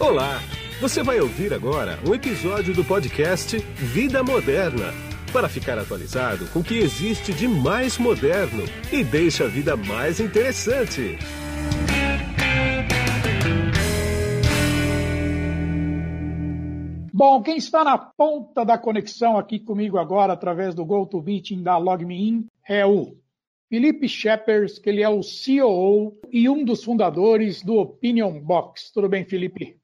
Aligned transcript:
Olá! 0.00 0.38
Você 0.80 1.02
vai 1.02 1.18
ouvir 1.18 1.52
agora 1.52 1.98
um 2.08 2.14
episódio 2.14 2.72
do 2.72 2.84
podcast 2.84 3.58
Vida 3.58 4.22
Moderna 4.22 4.94
para 5.32 5.48
ficar 5.48 5.76
atualizado 5.76 6.46
com 6.52 6.60
o 6.60 6.64
que 6.64 6.78
existe 6.78 7.34
de 7.34 7.48
mais 7.48 7.98
moderno 7.98 8.62
e 8.92 9.02
deixa 9.02 9.46
a 9.46 9.48
vida 9.48 9.76
mais 9.76 10.20
interessante. 10.20 11.18
Bom, 17.12 17.42
quem 17.42 17.56
está 17.56 17.82
na 17.82 17.98
ponta 17.98 18.64
da 18.64 18.78
conexão 18.78 19.36
aqui 19.36 19.58
comigo 19.58 19.98
agora, 19.98 20.32
através 20.32 20.76
do 20.76 20.84
GoToMeeting 20.84 21.60
da 21.60 21.76
LogMeIn, 21.76 22.46
é 22.68 22.86
o 22.86 23.16
Felipe 23.68 24.08
Shepers, 24.08 24.78
que 24.78 24.90
ele 24.90 25.02
é 25.02 25.08
o 25.08 25.22
COO 25.22 26.16
e 26.30 26.48
um 26.48 26.64
dos 26.64 26.84
fundadores 26.84 27.64
do 27.64 27.74
Opinion 27.74 28.40
Box. 28.40 28.92
Tudo 28.92 29.08
bem, 29.08 29.24
Felipe? 29.24 29.76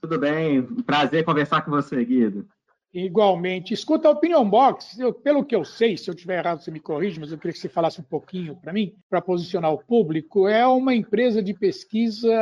Tudo 0.00 0.18
bem, 0.18 0.62
prazer 0.62 1.24
conversar 1.24 1.62
com 1.62 1.70
você, 1.70 2.04
Guido. 2.04 2.46
Igualmente. 2.92 3.74
Escuta, 3.74 4.08
a 4.08 4.12
Opinion 4.12 4.48
Box, 4.48 4.98
eu, 4.98 5.12
pelo 5.12 5.44
que 5.44 5.54
eu 5.54 5.64
sei, 5.64 5.96
se 5.96 6.08
eu 6.08 6.14
estiver 6.14 6.38
errado, 6.38 6.60
você 6.60 6.70
me 6.70 6.80
corrige, 6.80 7.20
mas 7.20 7.30
eu 7.30 7.38
queria 7.38 7.52
que 7.52 7.58
você 7.58 7.68
falasse 7.68 8.00
um 8.00 8.04
pouquinho 8.04 8.56
para 8.56 8.72
mim, 8.72 8.94
para 9.10 9.20
posicionar 9.20 9.72
o 9.72 9.78
público. 9.78 10.48
É 10.48 10.66
uma 10.66 10.94
empresa 10.94 11.42
de 11.42 11.52
pesquisa 11.52 12.32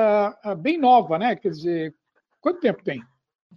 ah, 0.45 0.55
bem 0.55 0.79
nova, 0.79 1.19
né? 1.19 1.35
Quer 1.35 1.51
dizer, 1.51 1.95
quanto 2.41 2.61
tempo 2.61 2.85
tem? 2.85 3.03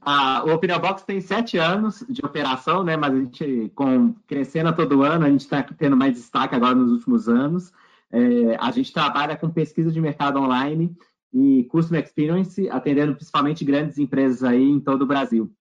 A, 0.01 0.43
Opinion 0.45 0.79
Box 0.79 1.03
tem 1.03 1.21
sete 1.21 1.57
anos 1.57 2.03
de 2.09 2.25
operação, 2.25 2.83
né? 2.83 2.97
Mas 2.97 3.13
a 3.13 3.17
gente, 3.17 3.71
com, 3.75 4.13
crescendo 4.25 4.73
todo 4.73 5.03
ano, 5.03 5.25
a 5.25 5.29
gente 5.29 5.41
está 5.41 5.61
tendo 5.61 5.95
mais 5.95 6.13
destaque 6.13 6.55
agora 6.55 6.73
nos 6.73 6.91
últimos 6.91 7.29
anos. 7.29 7.71
É, 8.11 8.55
a 8.59 8.71
gente 8.71 8.91
trabalha 8.91 9.37
com 9.37 9.49
pesquisa 9.49 9.91
de 9.91 10.01
mercado 10.01 10.39
online 10.39 10.95
e 11.33 11.63
Customer 11.65 12.03
Experience, 12.03 12.69
atendendo 12.69 13.15
principalmente 13.15 13.63
grandes 13.63 13.97
empresas 13.97 14.43
aí 14.43 14.63
em 14.63 14.79
todo 14.79 15.03
o 15.03 15.07
Brasil. 15.07 15.51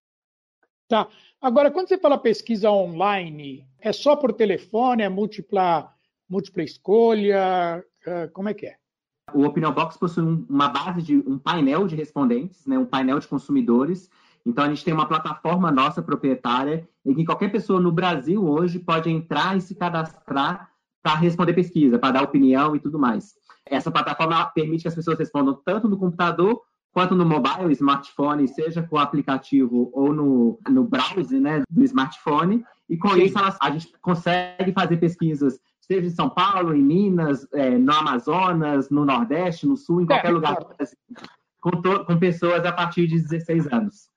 Tá. 0.88 1.06
Agora, 1.40 1.70
quando 1.70 1.88
você 1.88 1.98
fala 1.98 2.16
pesquisa 2.16 2.70
online, 2.70 3.66
é 3.78 3.92
só 3.92 4.16
por 4.16 4.32
telefone, 4.32 5.02
é 5.02 5.08
múltipla, 5.08 5.92
múltipla 6.28 6.62
escolha? 6.62 7.84
Como 8.32 8.48
é 8.48 8.54
que 8.54 8.66
é? 8.66 8.76
O 9.34 9.44
Opinion 9.44 9.72
Box 9.72 9.98
possui 9.98 10.24
uma 10.48 10.68
base 10.68 11.02
de 11.02 11.16
um 11.16 11.38
painel 11.38 11.86
de 11.86 11.94
respondentes, 11.94 12.66
né, 12.66 12.78
um 12.78 12.86
painel 12.86 13.18
de 13.18 13.28
consumidores. 13.28 14.10
Então, 14.46 14.64
a 14.64 14.68
gente 14.70 14.82
tem 14.82 14.94
uma 14.94 15.06
plataforma 15.06 15.70
nossa 15.70 16.02
proprietária 16.02 16.88
em 17.04 17.14
que 17.14 17.26
qualquer 17.26 17.52
pessoa 17.52 17.78
no 17.78 17.92
Brasil 17.92 18.42
hoje 18.48 18.78
pode 18.78 19.10
entrar 19.10 19.54
e 19.56 19.60
se 19.60 19.74
cadastrar 19.74 20.72
para 21.02 21.14
responder 21.14 21.52
pesquisa, 21.52 21.98
para 21.98 22.12
dar 22.12 22.22
opinião 22.22 22.74
e 22.74 22.80
tudo 22.80 22.98
mais. 22.98 23.34
Essa 23.64 23.90
plataforma 23.90 24.44
permite 24.46 24.82
que 24.82 24.88
as 24.88 24.94
pessoas 24.94 25.18
respondam 25.18 25.60
tanto 25.64 25.88
no 25.88 25.98
computador 25.98 26.60
quanto 26.92 27.14
no 27.14 27.24
mobile, 27.24 27.72
smartphone, 27.72 28.48
seja 28.48 28.82
com 28.82 28.96
o 28.96 28.98
aplicativo 28.98 29.90
ou 29.92 30.12
no, 30.12 30.58
no 30.68 30.84
browser 30.84 31.40
né, 31.40 31.62
do 31.70 31.84
smartphone. 31.84 32.64
E 32.88 32.96
com 32.96 33.10
Sim. 33.10 33.22
isso, 33.22 33.38
elas, 33.38 33.56
a 33.60 33.70
gente 33.70 33.92
consegue 34.00 34.72
fazer 34.72 34.96
pesquisas, 34.96 35.60
seja 35.80 36.06
em 36.06 36.10
São 36.10 36.30
Paulo, 36.30 36.74
em 36.74 36.82
Minas, 36.82 37.46
é, 37.52 37.70
no 37.70 37.92
Amazonas, 37.92 38.90
no 38.90 39.04
Nordeste, 39.04 39.66
no 39.66 39.76
Sul, 39.76 40.00
em 40.00 40.06
qualquer 40.06 40.30
é, 40.30 40.32
lugar, 40.32 40.56
claro. 40.56 40.74
com, 41.60 41.70
to, 41.82 42.04
com 42.04 42.18
pessoas 42.18 42.64
a 42.64 42.72
partir 42.72 43.06
de 43.06 43.20
16 43.20 43.66
anos. 43.72 44.08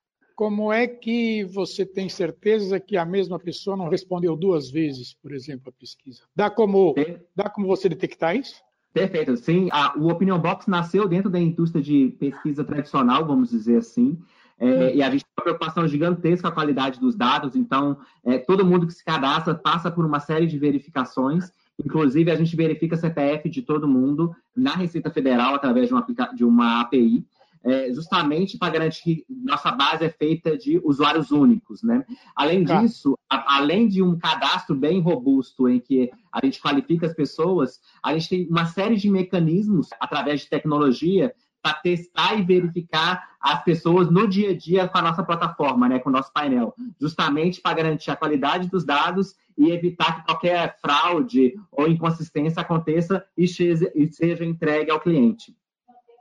Como 0.41 0.73
é 0.73 0.87
que 0.87 1.43
você 1.43 1.85
tem 1.85 2.09
certeza 2.09 2.79
que 2.79 2.97
a 2.97 3.05
mesma 3.05 3.37
pessoa 3.37 3.77
não 3.77 3.89
respondeu 3.89 4.35
duas 4.35 4.71
vezes, 4.71 5.13
por 5.13 5.33
exemplo, 5.33 5.69
a 5.69 5.79
pesquisa? 5.79 6.23
Dá 6.35 6.49
como, 6.49 6.95
dá 7.35 7.47
como 7.47 7.67
você 7.67 7.87
detectar 7.87 8.35
isso? 8.35 8.55
Perfeito, 8.91 9.37
sim. 9.37 9.69
A, 9.71 9.95
o 9.95 10.09
Opinion 10.09 10.39
Box 10.39 10.67
nasceu 10.67 11.07
dentro 11.07 11.29
da 11.29 11.39
indústria 11.39 11.79
de 11.79 12.15
pesquisa 12.19 12.63
tradicional, 12.63 13.23
vamos 13.23 13.51
dizer 13.51 13.77
assim, 13.77 14.17
é, 14.57 14.65
uhum. 14.65 14.95
e 14.95 15.03
a 15.03 15.11
gente 15.11 15.23
tem 15.23 15.31
uma 15.37 15.43
preocupação 15.43 15.87
gigantesca 15.87 16.47
com 16.47 16.51
a 16.51 16.55
qualidade 16.55 16.99
dos 16.99 17.15
dados, 17.15 17.55
então 17.55 17.99
é, 18.25 18.39
todo 18.39 18.65
mundo 18.65 18.87
que 18.87 18.93
se 18.93 19.05
cadastra 19.05 19.53
passa 19.53 19.91
por 19.91 20.03
uma 20.03 20.19
série 20.19 20.47
de 20.47 20.57
verificações, 20.57 21.51
inclusive 21.77 22.31
a 22.31 22.35
gente 22.35 22.55
verifica 22.55 22.97
CPF 22.97 23.47
de 23.47 23.61
todo 23.61 23.87
mundo 23.87 24.35
na 24.55 24.71
Receita 24.71 25.11
Federal 25.11 25.53
através 25.53 25.87
de 25.87 25.93
uma, 25.93 26.05
de 26.33 26.43
uma 26.43 26.81
API, 26.81 27.27
é, 27.63 27.93
justamente 27.93 28.57
para 28.57 28.73
garantir 28.73 29.01
que 29.01 29.25
nossa 29.29 29.71
base 29.71 30.05
é 30.05 30.09
feita 30.09 30.57
de 30.57 30.79
usuários 30.83 31.31
únicos. 31.31 31.83
Né? 31.83 32.03
Além 32.35 32.63
tá. 32.63 32.81
disso, 32.81 33.17
a, 33.29 33.57
além 33.57 33.87
de 33.87 34.01
um 34.01 34.17
cadastro 34.17 34.75
bem 34.75 34.99
robusto 34.99 35.69
em 35.69 35.79
que 35.79 36.09
a 36.31 36.43
gente 36.43 36.61
qualifica 36.61 37.05
as 37.05 37.13
pessoas, 37.13 37.79
a 38.03 38.13
gente 38.13 38.29
tem 38.29 38.47
uma 38.47 38.65
série 38.65 38.95
de 38.95 39.09
mecanismos 39.09 39.89
através 39.99 40.41
de 40.41 40.49
tecnologia 40.49 41.33
para 41.61 41.75
testar 41.75 42.39
e 42.39 42.43
verificar 42.43 43.35
as 43.39 43.63
pessoas 43.63 44.09
no 44.09 44.27
dia 44.27 44.49
a 44.49 44.57
dia 44.57 44.87
com 44.87 44.97
a 44.97 45.01
nossa 45.01 45.23
plataforma, 45.23 45.87
né, 45.87 45.99
com 45.99 46.09
o 46.09 46.13
nosso 46.13 46.33
painel, 46.33 46.73
justamente 46.99 47.61
para 47.61 47.75
garantir 47.75 48.09
a 48.09 48.15
qualidade 48.15 48.67
dos 48.67 48.83
dados 48.83 49.35
e 49.57 49.69
evitar 49.69 50.17
que 50.17 50.25
qualquer 50.25 50.75
fraude 50.79 51.53
ou 51.71 51.87
inconsistência 51.87 52.61
aconteça 52.61 53.23
e 53.37 53.47
seja, 53.47 53.91
e 53.93 54.11
seja 54.11 54.43
entregue 54.43 54.89
ao 54.89 54.99
cliente. 54.99 55.55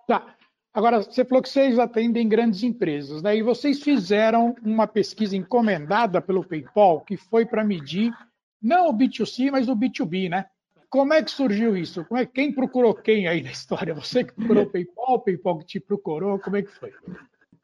Tá. 0.07 0.35
Agora, 0.73 1.03
você 1.03 1.25
falou 1.25 1.43
que 1.43 1.49
vocês 1.49 1.79
atendem 1.79 2.29
grandes 2.29 2.63
empresas, 2.63 3.23
né? 3.23 3.37
E 3.37 3.43
vocês 3.43 3.83
fizeram 3.83 4.55
uma 4.63 4.87
pesquisa 4.87 5.37
encomendada 5.37 6.21
pelo 6.21 6.45
PayPal 6.45 7.01
que 7.01 7.17
foi 7.17 7.45
para 7.45 7.65
medir 7.65 8.13
não 8.63 8.89
o 8.89 8.93
B2C, 8.93 9.51
mas 9.51 9.69
o 9.69 9.75
B2B, 9.75 10.29
né? 10.29 10.47
Como 10.89 11.13
é 11.13 11.23
que 11.23 11.31
surgiu 11.31 11.77
isso? 11.77 12.05
Como 12.05 12.21
é, 12.21 12.27
quem 12.27 12.53
procurou 12.53 12.95
quem 12.95 13.27
aí 13.27 13.43
na 13.43 13.51
história? 13.51 13.95
Você 13.95 14.25
que 14.25 14.33
procurou 14.33 14.65
o 14.65 14.67
PayPal, 14.71 15.15
o 15.15 15.19
PayPal 15.21 15.59
que 15.59 15.67
te 15.67 15.81
procurou? 15.81 16.39
Como 16.39 16.57
é 16.57 16.63
que 16.63 16.71
foi? 16.71 16.93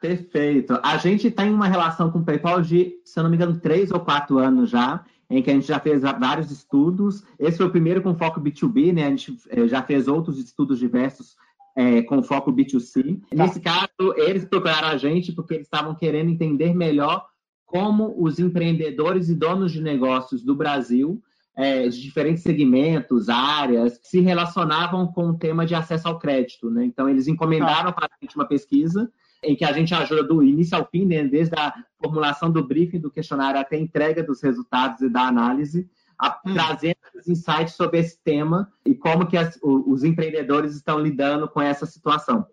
Perfeito. 0.01 0.79
A 0.83 0.97
gente 0.97 1.31
tem 1.31 1.51
uma 1.51 1.69
relação 1.69 2.11
com 2.11 2.19
o 2.19 2.25
PayPal 2.25 2.61
de, 2.61 3.01
se 3.05 3.19
eu 3.19 3.23
não 3.23 3.31
me 3.31 3.37
engano, 3.37 3.59
três 3.59 3.91
ou 3.91 4.01
quatro 4.01 4.39
anos 4.39 4.71
já, 4.71 5.05
em 5.31 5.43
que 5.43 5.51
a 5.51 5.55
gente 5.55 5.67
já 5.67 5.79
fez 5.81 6.03
vários 6.03 6.51
estudos. 6.51 7.25
Esse 7.39 7.57
foi 7.57 7.67
o 7.67 7.71
primeiro 7.71 8.03
com 8.03 8.17
foco 8.17 8.41
B2B, 8.41 8.93
né? 8.93 9.07
A 9.07 9.11
gente 9.11 9.37
eh, 9.49 9.67
já 9.67 9.83
fez 9.83 10.07
outros 10.07 10.39
estudos 10.39 10.79
diversos 10.79 11.37
é, 11.77 12.01
com 12.03 12.23
foco 12.23 12.51
B2C. 12.51 13.21
Tá. 13.21 13.45
Nesse 13.45 13.61
caso, 13.61 14.15
eles 14.17 14.47
procuraram 14.47 14.89
a 14.89 14.97
gente 14.97 15.31
porque 15.33 15.55
eles 15.55 15.67
estavam 15.67 15.95
querendo 15.95 16.31
entender 16.31 16.75
melhor 16.75 17.27
como 17.67 18.15
os 18.19 18.39
empreendedores 18.39 19.29
e 19.29 19.35
donos 19.35 19.73
de 19.73 19.83
negócios 19.83 20.43
do 20.43 20.55
Brasil, 20.55 21.21
é, 21.55 21.89
de 21.89 22.01
diferentes 22.01 22.43
segmentos, 22.43 23.29
áreas, 23.29 24.01
se 24.03 24.21
relacionavam 24.21 25.07
com 25.09 25.29
o 25.29 25.39
tema 25.39 25.67
de 25.67 25.75
acesso 25.75 26.09
ao 26.09 26.19
crédito. 26.19 26.71
Né? 26.71 26.85
Então, 26.85 27.09
eles 27.09 27.29
encomendaram 27.29 27.91
tá. 27.91 27.93
para 27.93 28.07
a 28.07 28.19
gente 28.23 28.37
uma 28.37 28.47
pesquisa 28.47 29.11
em 29.43 29.55
que 29.55 29.65
a 29.65 29.73
gente 29.73 29.95
ajuda 29.95 30.23
do 30.23 30.43
início 30.43 30.77
ao 30.77 30.87
fim, 30.87 31.05
né? 31.05 31.25
desde 31.25 31.55
a 31.59 31.75
formulação 32.01 32.51
do 32.51 32.67
briefing 32.67 33.01
do 33.01 33.11
questionário 33.11 33.61
até 33.61 33.77
a 33.77 33.81
entrega 33.81 34.23
dos 34.23 34.43
resultados 34.43 35.03
e 35.03 35.11
da 35.11 35.23
análise, 35.23 35.89
a, 36.19 36.41
hum. 36.45 36.55
trazendo 36.55 36.97
insights 37.27 37.75
sobre 37.75 38.01
esse 38.01 38.19
tema 38.23 38.73
e 38.85 38.95
como 38.95 39.27
que 39.27 39.37
as, 39.37 39.59
os 39.63 40.05
empreendedores 40.05 40.75
estão 40.75 40.99
lidando 40.99 41.49
com 41.49 41.61
essa 41.61 41.87
situação. 41.87 42.47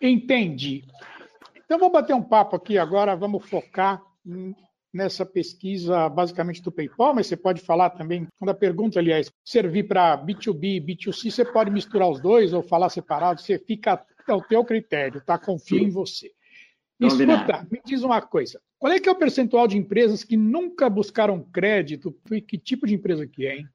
Entendi. 0.00 0.84
Então, 1.64 1.78
vou 1.78 1.90
bater 1.90 2.14
um 2.14 2.22
papo 2.22 2.56
aqui 2.56 2.78
agora, 2.78 3.14
vamos 3.14 3.48
focar 3.48 4.02
nessa 4.92 5.24
pesquisa 5.24 6.08
basicamente 6.08 6.62
do 6.62 6.72
PayPal, 6.72 7.14
mas 7.14 7.26
você 7.26 7.36
pode 7.36 7.60
falar 7.60 7.90
também, 7.90 8.26
quando 8.38 8.50
a 8.50 8.54
pergunta, 8.54 8.98
aliás, 8.98 9.30
servir 9.44 9.84
para 9.86 10.18
B2B, 10.18 10.84
B2C, 10.84 11.30
você 11.30 11.44
pode 11.44 11.70
misturar 11.70 12.08
os 12.08 12.20
dois 12.20 12.52
ou 12.52 12.62
falar 12.62 12.88
separado, 12.88 13.40
você 13.40 13.58
fica 13.58 14.04
ao 14.26 14.42
teu 14.42 14.64
critério, 14.64 15.22
tá? 15.24 15.38
Confio 15.38 15.78
Sim. 15.78 15.84
em 15.84 15.90
você. 15.90 16.32
Escuta, 16.98 17.66
me 17.70 17.80
diz 17.84 18.02
uma 18.02 18.20
coisa. 18.20 18.60
Qual 18.80 18.90
é 18.90 18.98
que 18.98 19.10
é 19.10 19.12
o 19.12 19.16
percentual 19.16 19.68
de 19.68 19.76
empresas 19.76 20.24
que 20.24 20.38
nunca 20.38 20.88
buscaram 20.88 21.44
crédito? 21.52 22.16
E 22.30 22.40
que 22.40 22.56
tipo 22.56 22.86
de 22.86 22.94
empresa 22.94 23.26
que 23.26 23.46
é, 23.46 23.58
hein? 23.58 23.68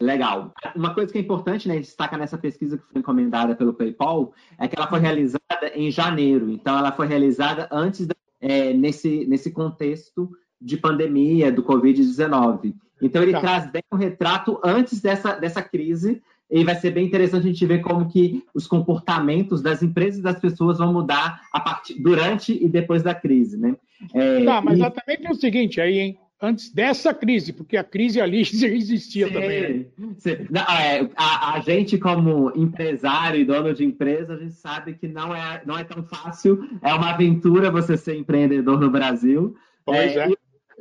Legal. 0.00 0.52
Uma 0.74 0.92
coisa 0.92 1.12
que 1.12 1.18
é 1.18 1.20
importante, 1.20 1.68
né, 1.68 1.78
destaca 1.78 2.18
nessa 2.18 2.36
pesquisa 2.36 2.76
que 2.76 2.84
foi 2.84 3.00
encomendada 3.00 3.54
pelo 3.54 3.72
PayPal, 3.72 4.34
é 4.58 4.66
que 4.66 4.76
ela 4.76 4.88
foi 4.88 4.98
realizada 4.98 5.70
em 5.72 5.88
janeiro. 5.88 6.50
Então, 6.50 6.76
ela 6.76 6.90
foi 6.90 7.06
realizada 7.06 7.68
antes, 7.70 8.08
da, 8.08 8.14
é, 8.40 8.72
nesse, 8.72 9.24
nesse 9.26 9.52
contexto 9.52 10.28
de 10.60 10.76
pandemia, 10.76 11.52
do 11.52 11.62
Covid-19. 11.62 12.74
Então, 13.00 13.22
ele 13.22 13.32
tá. 13.32 13.40
traz 13.40 13.70
bem 13.70 13.84
um 13.92 13.96
retrato 13.96 14.60
antes 14.64 15.00
dessa, 15.00 15.34
dessa 15.36 15.62
crise 15.62 16.20
e 16.50 16.64
vai 16.64 16.74
ser 16.76 16.90
bem 16.90 17.06
interessante 17.06 17.46
a 17.46 17.50
gente 17.50 17.66
ver 17.66 17.80
como 17.80 18.08
que 18.08 18.42
os 18.54 18.66
comportamentos 18.66 19.60
das 19.60 19.82
empresas 19.82 20.20
e 20.20 20.22
das 20.22 20.38
pessoas 20.38 20.78
vão 20.78 20.92
mudar 20.92 21.42
a 21.52 21.60
partir, 21.60 22.00
durante 22.00 22.52
e 22.52 22.68
depois 22.68 23.02
da 23.02 23.14
crise, 23.14 23.58
né? 23.58 23.76
É, 24.14 24.44
tá, 24.44 24.60
mas 24.62 24.78
e... 24.78 24.90
também 24.90 25.18
tem 25.18 25.30
o 25.30 25.34
seguinte 25.34 25.80
aí, 25.80 25.98
hein? 25.98 26.18
Antes 26.40 26.72
dessa 26.72 27.12
crise, 27.12 27.52
porque 27.52 27.76
a 27.76 27.82
crise 27.82 28.20
ali 28.20 28.44
já 28.44 28.68
existia 28.68 29.26
sim, 29.26 29.32
também. 29.32 29.86
Né? 29.98 30.46
Não, 30.48 30.62
é, 30.62 31.10
a, 31.16 31.54
a, 31.54 31.60
gente, 31.60 31.98
como 31.98 32.52
empresário 32.54 33.40
e 33.40 33.44
dono 33.44 33.74
de 33.74 33.84
empresa, 33.84 34.34
a 34.34 34.38
gente 34.38 34.54
sabe 34.54 34.94
que 34.94 35.08
não 35.08 35.34
é, 35.34 35.60
não 35.66 35.76
é 35.76 35.82
tão 35.82 36.02
fácil, 36.04 36.64
é 36.80 36.94
uma 36.94 37.10
aventura 37.10 37.72
você 37.72 37.96
ser 37.96 38.16
empreendedor 38.16 38.78
no 38.78 38.88
Brasil. 38.88 39.56
Pois 39.84 40.16
é. 40.16 40.26
é. 40.26 40.30
E, 40.30 40.38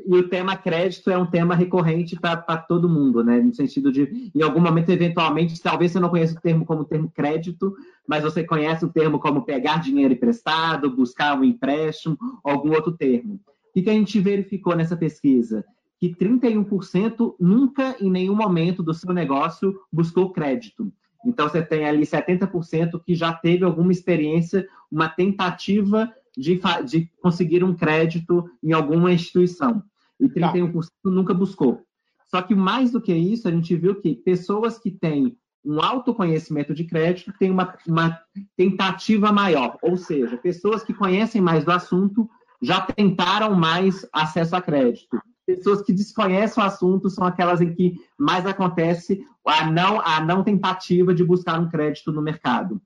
e 0.07 0.15
o 0.15 0.30
tema 0.30 0.56
crédito 0.56 1.12
é 1.12 1.18
um 1.18 1.25
tema 1.25 1.54
recorrente 1.54 2.15
para 2.15 2.57
todo 2.57 2.88
mundo, 2.88 3.21
né? 3.21 3.42
No 3.42 3.54
sentido 3.54 3.92
de, 3.92 4.31
em 4.33 4.42
algum 4.42 4.62
momento, 4.62 4.89
eventualmente, 4.89 5.62
talvez 5.62 5.92
você 5.92 6.00
não 6.00 6.07
conheça 6.07 6.38
o 6.38 6.42
termo 6.42 6.65
como 6.65 6.86
termo 6.86 7.12
crédito, 7.13 7.75
mas 8.07 8.24
você 8.24 8.42
conhece 8.42 8.86
o 8.86 8.89
termo 8.89 9.19
como 9.19 9.44
pegar 9.44 9.81
dinheiro 9.81 10.13
emprestado, 10.13 10.95
buscar 10.95 11.38
um 11.38 11.44
empréstimo, 11.44 12.18
algum 12.42 12.71
outro 12.71 12.94
termo. 12.94 13.42
O 13.75 13.83
que 13.83 13.89
a 13.89 13.94
gente 13.94 14.18
verificou 14.21 14.77
nessa 14.77 14.95
pesquisa? 14.95 15.65
Que 16.00 16.15
31% 16.15 17.36
nunca, 17.38 17.98
em 18.00 18.09
nenhum 18.09 18.36
momento 18.36 18.81
do 18.81 18.94
seu 18.94 19.13
negócio, 19.13 19.77
buscou 19.92 20.31
crédito. 20.31 20.89
Então, 21.25 21.50
você 21.50 21.62
tem 21.62 21.86
ali 21.86 22.04
70% 22.04 23.01
que 23.06 23.13
já 23.13 23.33
teve 23.33 23.65
alguma 23.65 23.92
experiência, 23.92 24.65
uma 24.89 25.09
tentativa 25.09 26.09
de, 26.38 26.62
de 26.86 27.12
conseguir 27.21 27.62
um 27.62 27.75
crédito 27.75 28.50
em 28.63 28.71
alguma 28.71 29.12
instituição. 29.12 29.83
E 30.19 30.27
31% 30.27 30.71
tá. 30.73 30.89
nunca 31.05 31.33
buscou. 31.33 31.81
Só 32.25 32.41
que 32.41 32.53
mais 32.53 32.91
do 32.91 33.01
que 33.01 33.13
isso, 33.13 33.47
a 33.47 33.51
gente 33.51 33.75
viu 33.75 33.99
que 34.01 34.15
pessoas 34.15 34.77
que 34.77 34.91
têm 34.91 35.37
um 35.63 35.81
autoconhecimento 35.81 36.73
de 36.73 36.85
crédito 36.85 37.33
têm 37.37 37.51
uma, 37.51 37.77
uma 37.87 38.19
tentativa 38.55 39.31
maior. 39.31 39.77
Ou 39.81 39.97
seja, 39.97 40.37
pessoas 40.37 40.83
que 40.83 40.93
conhecem 40.93 41.41
mais 41.41 41.65
do 41.65 41.71
assunto 41.71 42.29
já 42.61 42.81
tentaram 42.81 43.53
mais 43.53 44.07
acesso 44.13 44.55
a 44.55 44.61
crédito. 44.61 45.19
Pessoas 45.45 45.81
que 45.81 45.93
desconhecem 45.93 46.61
o 46.61 46.65
assunto 46.65 47.09
são 47.09 47.25
aquelas 47.25 47.61
em 47.61 47.73
que 47.73 47.95
mais 48.17 48.45
acontece 48.45 49.25
a 49.45 49.69
não, 49.69 50.01
a 50.01 50.19
não 50.19 50.43
tentativa 50.43 51.13
de 51.13 51.23
buscar 51.23 51.59
um 51.59 51.69
crédito 51.69 52.11
no 52.11 52.21
mercado. 52.21 52.81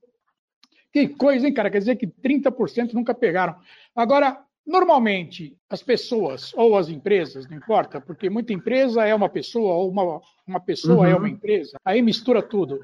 Que 0.93 1.07
coisa, 1.07 1.47
hein, 1.47 1.53
cara? 1.53 1.71
Quer 1.71 1.79
dizer 1.79 1.95
que 1.95 2.05
30% 2.05 2.93
nunca 2.93 3.13
pegaram. 3.13 3.55
Agora, 3.95 4.43
normalmente, 4.65 5.57
as 5.69 5.81
pessoas 5.81 6.53
ou 6.55 6.77
as 6.77 6.89
empresas, 6.89 7.47
não 7.49 7.57
importa, 7.57 7.99
porque 7.99 8.29
muita 8.29 8.53
empresa 8.53 9.03
é 9.03 9.13
uma 9.13 9.29
pessoa 9.29 9.73
ou 9.73 9.89
uma, 9.89 10.21
uma 10.47 10.59
pessoa 10.59 11.07
é 11.07 11.09
uhum. 11.09 11.15
é 11.15 11.19
uma 11.19 11.29
empresa, 11.29 11.77
aí 11.83 12.01
mistura 12.01 12.41
tudo. 12.41 12.79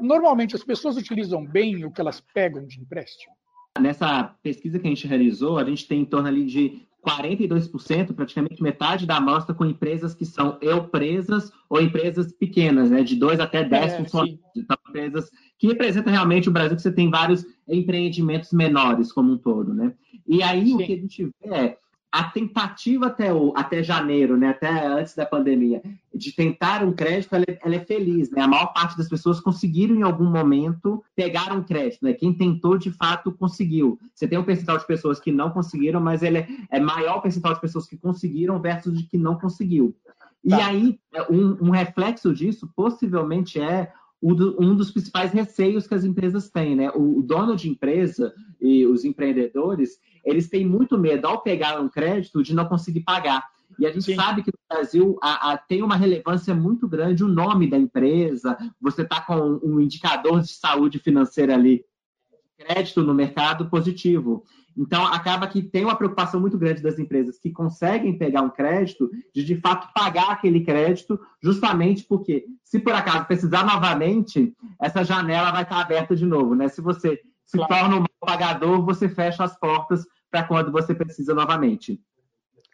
normalmente, 0.00 0.56
as 0.56 0.64
pessoas 0.64 0.96
utilizam 0.96 1.44
bem 1.44 1.84
o 1.84 1.90
que 1.90 2.00
elas 2.00 2.20
pegam 2.34 2.66
de 2.66 2.80
empréstimo. 2.80 3.32
Nessa 3.78 4.34
pesquisa 4.42 4.78
que 4.78 4.86
a 4.86 4.90
gente 4.90 5.06
realizou, 5.06 5.58
a 5.58 5.64
gente 5.64 5.86
tem 5.86 6.00
em 6.00 6.04
torno 6.04 6.28
ali 6.28 6.44
de 6.44 6.87
42%, 7.06 8.14
praticamente 8.14 8.62
metade 8.62 9.06
da 9.06 9.16
amostra, 9.16 9.54
com 9.54 9.64
empresas 9.64 10.14
que 10.14 10.24
são 10.24 10.58
empresas 10.60 11.52
ou 11.68 11.80
empresas 11.80 12.32
pequenas, 12.32 12.90
né, 12.90 13.02
de 13.02 13.16
2 13.16 13.40
até 13.40 13.64
10 13.64 13.92
é, 13.92 13.96
funcionários. 13.98 14.38
Então, 14.56 14.76
empresas 14.88 15.30
que 15.58 15.66
representa 15.66 16.10
realmente 16.10 16.48
o 16.48 16.52
Brasil, 16.52 16.76
que 16.76 16.82
você 16.82 16.92
tem 16.92 17.10
vários 17.10 17.44
empreendimentos 17.68 18.52
menores 18.52 19.12
como 19.12 19.32
um 19.32 19.38
todo, 19.38 19.72
né? 19.72 19.94
E 20.26 20.42
aí 20.42 20.66
Sim. 20.66 20.74
o 20.74 20.78
que 20.78 20.92
a 20.92 20.96
gente 20.96 21.24
vê 21.24 21.54
é 21.54 21.78
a 22.10 22.24
tentativa 22.24 23.06
até, 23.06 23.32
o, 23.32 23.52
até 23.54 23.82
janeiro, 23.82 24.36
né, 24.36 24.48
até 24.48 24.86
antes 24.86 25.14
da 25.14 25.26
pandemia, 25.26 25.82
de 26.14 26.32
tentar 26.32 26.82
um 26.82 26.92
crédito, 26.92 27.34
ela, 27.34 27.44
é, 27.46 27.58
ela, 27.62 27.74
é 27.76 27.80
feliz, 27.80 28.30
né? 28.30 28.40
A 28.40 28.48
maior 28.48 28.72
parte 28.72 28.96
das 28.96 29.08
pessoas 29.08 29.40
conseguiram 29.40 29.94
em 29.94 30.02
algum 30.02 30.24
momento 30.24 31.04
pegar 31.14 31.52
um 31.52 31.62
crédito, 31.62 32.04
né? 32.04 32.14
Quem 32.14 32.32
tentou, 32.32 32.78
de 32.78 32.90
fato, 32.90 33.30
conseguiu. 33.30 33.98
Você 34.14 34.26
tem 34.26 34.38
um 34.38 34.44
percentual 34.44 34.78
de 34.78 34.86
pessoas 34.86 35.20
que 35.20 35.30
não 35.30 35.50
conseguiram, 35.50 36.00
mas 36.00 36.22
ele 36.22 36.38
é, 36.38 36.48
é 36.72 36.80
maior 36.80 37.18
o 37.18 37.22
percentual 37.22 37.54
de 37.54 37.60
pessoas 37.60 37.86
que 37.86 37.96
conseguiram 37.96 38.60
versus 38.60 38.98
de 38.98 39.04
que 39.04 39.18
não 39.18 39.38
conseguiu. 39.38 39.94
E 40.42 40.50
tá. 40.50 40.66
aí, 40.66 40.98
um, 41.28 41.68
um 41.68 41.70
reflexo 41.70 42.32
disso, 42.32 42.70
possivelmente, 42.74 43.60
é 43.60 43.92
um 44.20 44.74
dos 44.74 44.90
principais 44.90 45.32
receios 45.32 45.86
que 45.86 45.94
as 45.94 46.04
empresas 46.04 46.50
têm, 46.50 46.74
né? 46.74 46.90
O 46.90 47.22
dono 47.22 47.54
de 47.54 47.68
empresa 47.68 48.34
e 48.60 48.84
os 48.84 49.04
empreendedores, 49.04 49.98
eles 50.24 50.48
têm 50.48 50.66
muito 50.66 50.98
medo 50.98 51.26
ao 51.26 51.42
pegar 51.42 51.80
um 51.80 51.88
crédito 51.88 52.42
de 52.42 52.54
não 52.54 52.66
conseguir 52.66 53.00
pagar. 53.00 53.44
E 53.78 53.86
a 53.86 53.92
gente 53.92 54.06
Sim. 54.06 54.16
sabe 54.16 54.42
que 54.42 54.50
no 54.50 54.76
Brasil 54.76 55.18
a, 55.22 55.52
a, 55.52 55.58
tem 55.58 55.82
uma 55.82 55.96
relevância 55.96 56.54
muito 56.54 56.88
grande 56.88 57.24
o 57.24 57.28
nome 57.28 57.68
da 57.68 57.76
empresa, 57.76 58.56
você 58.80 59.02
está 59.02 59.20
com 59.20 59.60
um 59.62 59.80
indicador 59.80 60.40
de 60.40 60.52
saúde 60.52 60.98
financeira 60.98 61.54
ali, 61.54 61.84
crédito 62.56 63.02
no 63.02 63.14
mercado 63.14 63.68
positivo. 63.68 64.44
Então, 64.76 65.04
acaba 65.04 65.46
que 65.48 65.60
tem 65.60 65.84
uma 65.84 65.96
preocupação 65.96 66.40
muito 66.40 66.56
grande 66.56 66.82
das 66.82 66.98
empresas 66.98 67.36
que 67.38 67.50
conseguem 67.50 68.16
pegar 68.16 68.42
um 68.42 68.50
crédito, 68.50 69.10
de 69.34 69.44
de 69.44 69.56
fato 69.56 69.92
pagar 69.92 70.30
aquele 70.30 70.64
crédito, 70.64 71.18
justamente 71.42 72.04
porque, 72.04 72.44
se 72.62 72.78
por 72.78 72.92
acaso 72.92 73.26
precisar 73.26 73.64
novamente, 73.64 74.54
essa 74.80 75.02
janela 75.02 75.50
vai 75.50 75.64
estar 75.64 75.80
aberta 75.80 76.14
de 76.14 76.24
novo, 76.24 76.54
né? 76.54 76.68
Se 76.68 76.80
você 76.80 77.20
se 77.48 77.56
claro. 77.56 77.74
torna 77.74 77.96
um 77.96 78.04
pagador, 78.20 78.84
você 78.84 79.08
fecha 79.08 79.42
as 79.42 79.58
portas 79.58 80.06
para 80.30 80.44
quando 80.44 80.70
você 80.70 80.94
precisa 80.94 81.34
novamente. 81.34 81.98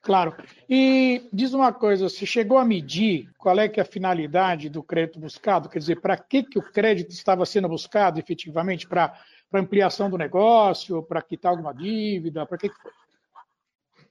Claro. 0.03 0.35
E 0.69 1.29
diz 1.32 1.55
uma 1.55 1.73
coisa, 1.73 2.09
você 2.09 2.26
chegou 2.26 2.59
a 2.59 2.65
medir 2.65 3.31
qual 3.38 3.59
é 3.59 3.69
que 3.69 3.79
é 3.79 3.85
a 3.85 3.87
finalidade 3.87 4.69
do 4.69 4.82
crédito 4.82 5.21
buscado? 5.21 5.69
Quer 5.69 5.79
dizer, 5.79 6.00
para 6.00 6.17
que, 6.17 6.43
que 6.43 6.59
o 6.59 6.62
crédito 6.62 7.12
estava 7.12 7.47
sendo 7.47 7.69
buscado 7.69 8.19
efetivamente? 8.19 8.87
Para 8.87 9.15
ampliação 9.55 10.11
do 10.11 10.19
negócio, 10.19 11.03
para 11.05 11.23
quitar 11.23 11.53
alguma 11.53 11.73
dívida? 11.73 12.44
Para 12.44 12.59
que, 12.59 12.69
que 12.69 12.82
foi? 12.82 12.91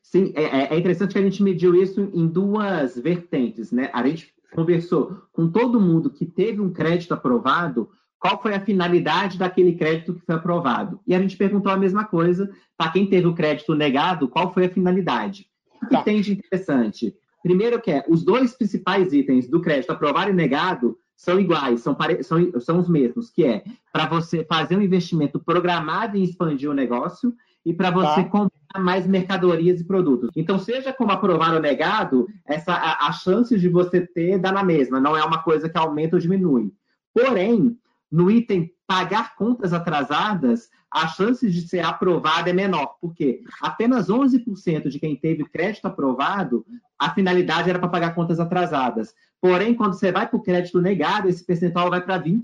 Sim, 0.02 0.32
é, 0.36 0.44
é, 0.44 0.74
é, 0.74 0.80
interessante 0.80 1.12
que 1.12 1.20
a 1.20 1.24
gente 1.24 1.44
mediu 1.44 1.76
isso 1.76 2.10
em 2.14 2.26
duas 2.26 2.98
vertentes, 2.98 3.72
né? 3.72 3.90
A 3.94 4.08
gente 4.08 4.34
conversou 4.56 5.24
com 5.34 5.52
todo 5.52 5.82
mundo 5.82 6.10
que 6.10 6.26
teve 6.26 6.62
um 6.62 6.72
crédito 6.72 7.14
aprovado, 7.14 7.92
qual 8.24 8.42
foi 8.42 8.54
a 8.54 8.62
finalidade 8.62 9.38
daquele 9.38 9.74
crédito 9.74 10.14
que 10.14 10.26
foi 10.26 10.36
aprovado. 10.36 10.98
E 11.06 11.14
a 11.14 11.20
gente 11.20 11.36
perguntou 11.36 11.70
a 11.70 11.76
mesma 11.76 12.06
coisa 12.06 12.50
para 12.78 12.90
quem 12.90 13.06
teve 13.06 13.28
o 13.28 13.36
crédito 13.36 13.76
negado, 13.76 14.30
qual 14.30 14.54
foi 14.54 14.66
a 14.66 14.70
finalidade. 14.70 15.46
O 15.82 15.88
que 15.88 15.92
tá. 15.92 16.04
tem 16.04 16.22
de 16.22 16.32
interessante? 16.32 17.14
Primeiro 17.44 17.82
que 17.82 17.92
é, 17.92 18.06
os 18.08 18.24
dois 18.24 18.54
principais 18.54 19.12
itens 19.12 19.50
do 19.50 19.60
crédito 19.60 19.92
aprovado 19.92 20.30
e 20.30 20.34
negado 20.34 20.98
são 21.18 21.38
iguais, 21.38 21.82
são, 21.82 21.98
são, 22.22 22.62
são 22.62 22.80
os 22.80 22.88
mesmos, 22.88 23.30
que 23.30 23.44
é 23.44 23.62
para 23.92 24.08
você 24.08 24.46
fazer 24.46 24.78
um 24.78 24.82
investimento 24.82 25.38
programado 25.38 26.16
em 26.16 26.24
expandir 26.24 26.70
o 26.70 26.74
negócio 26.74 27.34
e 27.66 27.74
para 27.74 27.92
você 27.92 28.24
tá. 28.24 28.30
comprar 28.30 28.80
mais 28.80 29.06
mercadorias 29.06 29.82
e 29.82 29.84
produtos. 29.84 30.30
Então, 30.34 30.58
seja 30.58 30.94
como 30.94 31.12
aprovar 31.12 31.54
ou 31.54 31.60
negado, 31.60 32.30
essa, 32.46 32.72
a, 32.72 33.10
a 33.10 33.12
chance 33.12 33.60
de 33.60 33.68
você 33.68 34.00
ter 34.00 34.38
dá 34.38 34.50
na 34.50 34.64
mesma, 34.64 35.02
não 35.02 35.18
é 35.18 35.24
uma 35.26 35.44
coisa 35.44 35.68
que 35.68 35.78
aumenta 35.78 36.16
ou 36.16 36.22
diminui. 36.22 36.72
Porém, 37.14 37.78
no 38.14 38.30
item 38.30 38.72
pagar 38.86 39.36
contas 39.36 39.74
atrasadas, 39.74 40.70
a 40.92 41.08
chance 41.08 41.50
de 41.50 41.68
ser 41.68 41.84
aprovado 41.84 42.48
é 42.48 42.54
menor, 42.54 42.98
porque 43.02 43.42
apenas 43.60 44.08
11% 44.08 44.88
de 44.88 45.00
quem 45.00 45.16
teve 45.16 45.44
crédito 45.46 45.88
aprovado, 45.88 46.64
a 47.00 47.10
finalidade 47.10 47.72
era 47.72 47.80
para 47.80 47.90
pagar 47.90 48.14
contas 48.14 48.40
atrasadas. 48.40 49.16
Porém, 49.42 49.74
quando 49.74 49.96
você 49.96 50.12
vai 50.12 50.28
para 50.30 50.38
o 50.38 50.44
crédito 50.44 50.80
negado, 50.80 51.28
esse 51.28 51.44
percentual 51.44 51.90
vai 51.90 52.02
para 52.02 52.22
20%, 52.22 52.44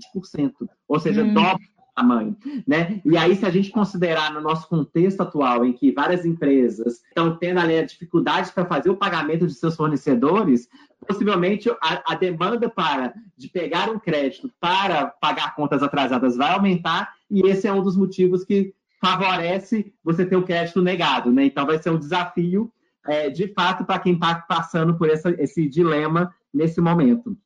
ou 0.88 0.98
seja, 0.98 1.22
hum. 1.22 1.32
dobra 1.32 1.60
tamanho. 2.00 2.36
Né? 2.66 3.00
E 3.04 3.16
aí, 3.16 3.36
se 3.36 3.44
a 3.44 3.50
gente 3.50 3.70
considerar 3.70 4.32
no 4.32 4.40
nosso 4.40 4.68
contexto 4.68 5.20
atual, 5.20 5.64
em 5.64 5.72
que 5.72 5.92
várias 5.92 6.24
empresas 6.24 7.02
estão 7.08 7.36
tendo 7.36 7.60
ali 7.60 7.84
dificuldades 7.84 8.50
para 8.50 8.64
fazer 8.64 8.90
o 8.90 8.96
pagamento 8.96 9.46
de 9.46 9.54
seus 9.54 9.76
fornecedores, 9.76 10.68
possivelmente 11.06 11.70
a, 11.70 12.12
a 12.12 12.14
demanda 12.14 12.68
para 12.68 13.14
de 13.36 13.48
pegar 13.48 13.90
um 13.90 13.98
crédito 13.98 14.50
para 14.60 15.06
pagar 15.06 15.54
contas 15.54 15.82
atrasadas 15.82 16.36
vai 16.36 16.52
aumentar 16.52 17.14
e 17.30 17.46
esse 17.46 17.66
é 17.66 17.72
um 17.72 17.82
dos 17.82 17.96
motivos 17.96 18.44
que 18.44 18.74
favorece 19.00 19.92
você 20.04 20.26
ter 20.26 20.36
o 20.36 20.44
crédito 20.44 20.82
negado, 20.82 21.32
né? 21.32 21.44
Então 21.46 21.64
vai 21.64 21.82
ser 21.82 21.90
um 21.90 21.98
desafio, 21.98 22.70
é, 23.06 23.30
de 23.30 23.48
fato, 23.54 23.84
para 23.84 23.98
quem 23.98 24.14
está 24.14 24.34
passando 24.34 24.96
por 24.96 25.08
essa, 25.08 25.30
esse 25.42 25.66
dilema 25.66 26.34
nesse 26.52 26.80
momento. 26.82 27.36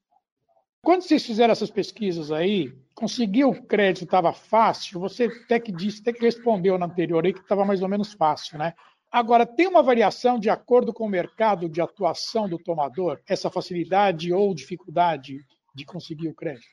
Quando 0.82 1.02
vocês 1.02 1.24
fizeram 1.24 1.52
essas 1.52 1.70
pesquisas 1.70 2.32
aí, 2.32 2.74
conseguir 2.94 3.44
o 3.44 3.62
crédito 3.62 4.04
estava 4.04 4.32
fácil? 4.32 5.00
Você 5.00 5.24
até 5.24 5.58
que 5.58 5.72
disse, 5.72 6.00
até 6.00 6.12
que 6.12 6.24
respondeu 6.24 6.78
na 6.78 6.86
anterior 6.86 7.24
aí 7.24 7.32
que 7.32 7.40
estava 7.40 7.64
mais 7.64 7.82
ou 7.82 7.88
menos 7.88 8.12
fácil, 8.12 8.58
né? 8.58 8.74
Agora, 9.10 9.46
tem 9.46 9.68
uma 9.68 9.82
variação 9.82 10.38
de 10.40 10.50
acordo 10.50 10.92
com 10.92 11.04
o 11.04 11.08
mercado 11.08 11.68
de 11.68 11.80
atuação 11.80 12.48
do 12.48 12.58
tomador, 12.58 13.20
essa 13.28 13.48
facilidade 13.48 14.32
ou 14.32 14.52
dificuldade 14.52 15.38
de 15.72 15.84
conseguir 15.84 16.28
o 16.28 16.34
crédito? 16.34 16.66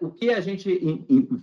O 0.00 0.10
que 0.10 0.30
a 0.30 0.40
gente 0.40 0.68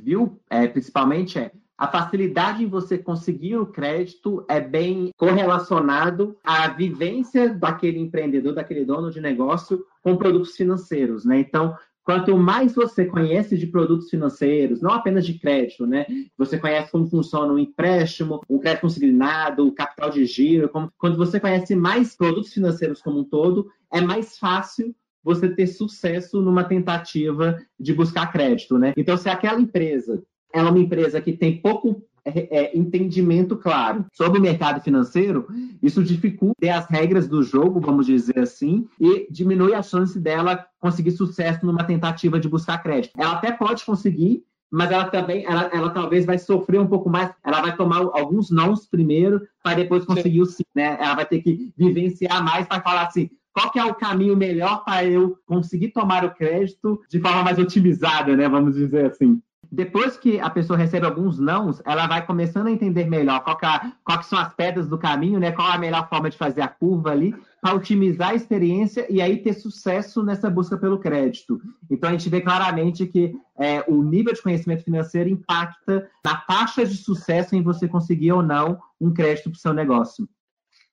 viu, 0.03 0.39
é, 0.47 0.67
principalmente, 0.67 1.39
é 1.39 1.51
a 1.79 1.87
facilidade 1.87 2.61
em 2.61 2.67
você 2.67 2.97
conseguir 2.97 3.55
o 3.55 3.65
crédito 3.65 4.45
é 4.49 4.59
bem 4.59 5.11
correlacionado 5.15 6.37
à 6.43 6.67
vivência 6.67 7.53
daquele 7.53 7.99
empreendedor, 7.99 8.53
daquele 8.53 8.83
dono 8.83 9.09
de 9.09 9.21
negócio 9.21 9.85
com 10.03 10.17
produtos 10.17 10.57
financeiros, 10.57 11.23
né? 11.23 11.39
Então, 11.39 11.77
quanto 12.09 12.35
mais 12.35 12.73
você 12.73 13.05
conhece 13.05 13.55
de 13.55 13.67
produtos 13.67 14.09
financeiros, 14.09 14.81
não 14.81 14.89
apenas 14.89 15.23
de 15.23 15.37
crédito, 15.37 15.85
né? 15.85 16.07
Você 16.39 16.57
conhece 16.57 16.91
como 16.91 17.05
funciona 17.05 17.53
um 17.53 17.59
empréstimo, 17.59 18.41
um 18.49 18.57
crédito 18.57 18.81
consignado, 18.81 19.67
o 19.67 19.71
capital 19.71 20.09
de 20.09 20.25
giro, 20.25 20.67
como... 20.69 20.91
quando 20.97 21.17
você 21.17 21.39
conhece 21.39 21.75
mais 21.75 22.15
produtos 22.15 22.51
financeiros 22.51 22.99
como 22.99 23.19
um 23.19 23.23
todo, 23.23 23.69
é 23.93 24.01
mais 24.01 24.39
fácil 24.39 24.95
você 25.23 25.49
ter 25.49 25.67
sucesso 25.67 26.41
numa 26.41 26.63
tentativa 26.63 27.59
de 27.79 27.93
buscar 27.93 28.31
crédito, 28.31 28.79
né? 28.79 28.91
Então, 28.97 29.15
se 29.15 29.29
aquela 29.29 29.61
empresa 29.61 30.23
é 30.51 30.63
uma 30.63 30.79
empresa 30.79 31.21
que 31.21 31.33
tem 31.33 31.61
pouco 31.61 32.01
é, 32.35 32.47
é, 32.51 32.77
entendimento 32.77 33.55
claro 33.55 34.05
sobre 34.13 34.39
o 34.39 34.41
mercado 34.41 34.81
financeiro, 34.81 35.47
isso 35.81 36.03
dificulta 36.03 36.73
as 36.73 36.87
regras 36.87 37.27
do 37.27 37.41
jogo, 37.43 37.79
vamos 37.79 38.05
dizer 38.05 38.39
assim, 38.39 38.87
e 38.99 39.27
diminui 39.29 39.73
a 39.73 39.81
chance 39.81 40.19
dela 40.19 40.65
conseguir 40.79 41.11
sucesso 41.11 41.65
numa 41.65 41.83
tentativa 41.83 42.39
de 42.39 42.49
buscar 42.49 42.81
crédito. 42.83 43.13
Ela 43.17 43.33
até 43.33 43.51
pode 43.51 43.85
conseguir, 43.85 44.43
mas 44.71 44.91
ela 44.91 45.05
também, 45.05 45.45
ela, 45.45 45.69
ela 45.73 45.89
talvez 45.89 46.25
vai 46.25 46.37
sofrer 46.37 46.79
um 46.79 46.87
pouco 46.87 47.09
mais, 47.09 47.31
ela 47.43 47.61
vai 47.61 47.75
tomar 47.75 47.97
alguns 47.97 48.51
nãos 48.51 48.85
primeiro, 48.85 49.41
para 49.63 49.75
depois 49.75 50.05
conseguir 50.05 50.37
sim. 50.37 50.41
o 50.41 50.45
sim, 50.45 50.63
né? 50.75 50.97
Ela 50.99 51.15
vai 51.15 51.25
ter 51.25 51.41
que 51.41 51.73
vivenciar 51.75 52.43
mais 52.43 52.67
para 52.67 52.81
falar 52.81 53.07
assim, 53.07 53.29
qual 53.51 53.71
que 53.71 53.79
é 53.79 53.85
o 53.85 53.95
caminho 53.95 54.37
melhor 54.37 54.83
para 54.85 55.03
eu 55.05 55.37
conseguir 55.45 55.89
tomar 55.89 56.23
o 56.23 56.33
crédito 56.33 57.01
de 57.09 57.19
forma 57.19 57.43
mais 57.43 57.57
otimizada, 57.57 58.35
né? 58.35 58.47
Vamos 58.47 58.75
dizer 58.75 59.07
assim. 59.07 59.41
Depois 59.71 60.17
que 60.17 60.39
a 60.39 60.49
pessoa 60.49 60.77
recebe 60.77 61.05
alguns 61.05 61.37
nãos, 61.37 61.81
ela 61.85 62.07
vai 62.07 62.25
começando 62.25 62.67
a 62.67 62.71
entender 62.71 63.05
melhor 63.05 63.43
qual 63.43 63.55
que, 63.55 63.65
é, 63.65 63.81
qual 64.03 64.17
que 64.17 64.25
são 64.25 64.39
as 64.39 64.51
pedras 64.53 64.87
do 64.87 64.97
caminho, 64.97 65.39
né? 65.39 65.51
Qual 65.51 65.67
a 65.67 65.77
melhor 65.77 66.09
forma 66.09 66.29
de 66.29 66.37
fazer 66.37 66.61
a 66.61 66.67
curva 66.67 67.11
ali, 67.11 67.35
para 67.61 67.75
otimizar 67.75 68.29
a 68.29 68.35
experiência 68.35 69.05
e 69.09 69.21
aí 69.21 69.37
ter 69.37 69.53
sucesso 69.53 70.23
nessa 70.23 70.49
busca 70.49 70.77
pelo 70.77 70.99
crédito. 70.99 71.61
Então 71.89 72.09
a 72.09 72.11
gente 72.13 72.29
vê 72.29 72.41
claramente 72.41 73.05
que 73.05 73.35
é, 73.59 73.83
o 73.87 74.01
nível 74.01 74.33
de 74.33 74.41
conhecimento 74.41 74.83
financeiro 74.83 75.29
impacta 75.29 76.09
na 76.25 76.37
taxa 76.37 76.85
de 76.85 76.95
sucesso 76.95 77.55
em 77.55 77.61
você 77.61 77.87
conseguir 77.87 78.31
ou 78.31 78.41
não 78.41 78.79
um 78.99 79.13
crédito 79.13 79.51
para 79.51 79.57
o 79.57 79.59
seu 79.59 79.73
negócio. 79.73 80.27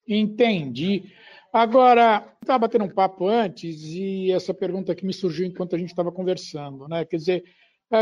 Entendi. 0.07 1.13
Agora, 1.53 2.27
estava 2.43 2.59
batendo 2.59 2.85
um 2.85 2.91
papo 2.91 3.27
antes 3.27 3.83
e 3.85 4.31
essa 4.31 4.53
pergunta 4.53 4.93
aqui 4.93 5.07
me 5.07 5.15
surgiu 5.15 5.47
enquanto 5.47 5.75
a 5.75 5.79
gente 5.79 5.89
estava 5.89 6.13
conversando, 6.13 6.87
né? 6.87 7.05
Quer 7.05 7.17
dizer, 7.17 7.45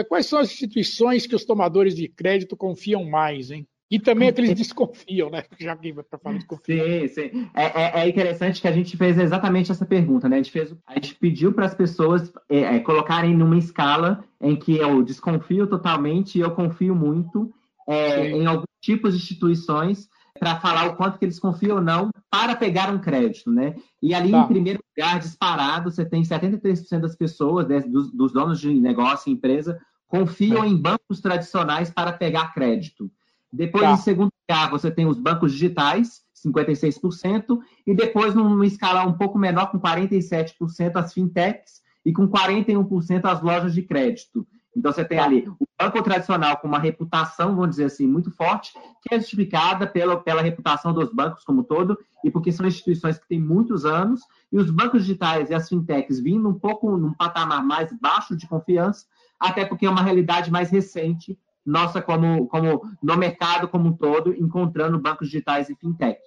quais 0.09 0.27
são 0.27 0.39
as 0.39 0.51
instituições 0.53 1.27
que 1.27 1.35
os 1.35 1.45
tomadores 1.45 1.95
de 1.95 2.09
crédito 2.09 2.57
confiam 2.57 3.05
mais, 3.05 3.51
hein? 3.51 3.67
E 3.91 3.99
também 3.99 4.29
aqueles 4.29 4.55
desconfiam, 4.57 5.31
né? 5.31 5.45
Já 5.59 5.77
que 5.77 5.93
para 5.93 6.19
falar 6.19 6.39
de 6.39 6.47
confiança. 6.47 7.09
Sim, 7.09 7.31
sim. 7.31 7.51
É, 7.55 7.65
é, 7.65 8.03
é, 8.03 8.09
interessante 8.09 8.61
que 8.61 8.69
a 8.69 8.73
gente 8.73 8.97
fez 8.97 9.19
exatamente 9.19 9.71
essa 9.71 9.85
pergunta, 9.85 10.29
né? 10.29 10.37
A 10.37 10.39
gente, 10.39 10.51
fez, 10.51 10.75
a 10.87 10.95
gente 10.95 11.15
pediu 11.15 11.53
para 11.53 11.67
as 11.67 11.75
pessoas 11.75 12.33
é, 12.49 12.61
é, 12.61 12.81
colocarem 12.81 13.37
numa 13.37 13.59
escala 13.59 14.25
em 14.41 14.57
que 14.57 14.77
eu 14.77 15.03
desconfio 15.03 15.67
totalmente 15.67 16.39
e 16.39 16.41
eu 16.41 16.51
confio 16.51 16.95
muito 16.95 17.53
é, 17.87 18.31
em 18.31 18.47
alguns 18.47 18.65
tipos 18.81 19.15
de 19.15 19.23
instituições 19.23 20.09
para 20.39 20.59
falar 20.61 20.87
o 20.89 20.97
quanto 20.97 21.19
que 21.19 21.25
eles 21.25 21.39
confiam 21.39 21.77
ou 21.77 21.83
não 21.83 22.11
para 22.31 22.57
pegar 22.57 22.93
um 22.93 22.99
crédito, 22.99 23.51
né? 23.51 23.77
E 24.03 24.13
ali, 24.15 24.31
tá. 24.31 24.41
em 24.41 24.47
primeiro 24.47 24.81
lugar, 24.91 25.19
disparado, 25.21 25.91
você 25.91 26.05
tem 26.05 26.23
73% 26.23 27.01
das 27.01 27.15
pessoas, 27.15 27.69
né, 27.69 27.81
dos, 27.81 28.11
dos, 28.13 28.33
donos 28.33 28.61
de 28.61 28.73
negócio 28.75 29.31
e 29.31 29.33
empresa, 29.33 29.79
confiam 30.09 30.65
é. 30.65 30.69
em 30.69 30.77
bancos 30.77 31.21
tradicionais 31.21 31.91
para 31.91 32.13
pegar 32.13 32.53
crédito. 32.53 33.11
Depois, 33.53 33.85
tá. 33.85 33.93
em 33.93 33.97
segundo 33.97 34.31
lugar, 34.49 34.71
você 34.71 34.91
tem 34.91 35.07
os 35.07 35.19
bancos 35.19 35.53
digitais, 35.53 36.23
56%, 36.45 37.61
e 37.87 37.95
depois, 37.95 38.35
numa 38.35 38.67
escala 38.67 39.07
um 39.07 39.13
pouco 39.13 39.39
menor, 39.39 39.71
com 39.71 39.79
47%, 39.79 40.97
as 40.97 41.13
fintechs, 41.13 41.85
e 42.05 42.13
com 42.13 42.29
41% 42.29 43.25
as 43.25 43.41
lojas 43.41 43.73
de 43.73 43.83
crédito. 43.83 44.47
Então, 44.77 44.93
você 44.93 45.05
tem 45.05 45.19
ali 45.19 45.49
o 45.49 45.67
banco 45.79 46.03
tradicional 46.03 46.57
com 46.57 46.67
uma 46.67 46.79
reputação, 46.79 47.55
vamos 47.55 47.71
dizer 47.71 47.85
assim, 47.85 48.07
muito 48.07 48.31
forte, 48.31 48.73
que 49.03 49.15
é 49.15 49.19
justificada 49.19 49.87
pela, 49.87 50.17
pela 50.17 50.43
reputação 50.43 50.93
dos 50.93 51.13
bancos 51.13 51.45
como 51.45 51.63
todo, 51.63 51.99
e 52.25 52.31
porque 52.31 52.51
são 52.51 52.67
instituições 52.67 53.19
que 53.19 53.29
têm 53.29 53.41
muitos 53.41 53.85
anos, 53.85 54.21
e 54.53 54.59
os 54.59 54.71
bancos 54.71 55.03
digitais 55.03 55.51
e 55.51 55.55
as 55.55 55.69
fintechs 55.69 56.21
vindo 56.21 56.49
um 56.49 56.55
pouco 56.55 56.97
num 56.97 57.13
patamar 57.13 57.65
mais 57.65 57.93
baixo 58.01 58.37
de 58.37 58.49
confiança, 58.49 59.07
até 59.39 59.65
porque 59.65 59.87
é 59.87 59.91
uma 59.91 60.03
realidade 60.03 60.51
mais 60.51 60.71
recente, 60.71 61.39
nossa, 61.65 62.03
como, 62.03 62.47
como 62.49 62.83
no 63.03 63.17
mercado 63.17 63.69
como 63.69 63.89
um 63.89 63.93
todo, 63.93 64.35
encontrando 64.35 64.99
bancos 64.99 65.29
digitais 65.29 65.71
e 65.71 65.75
fintech. 65.75 66.21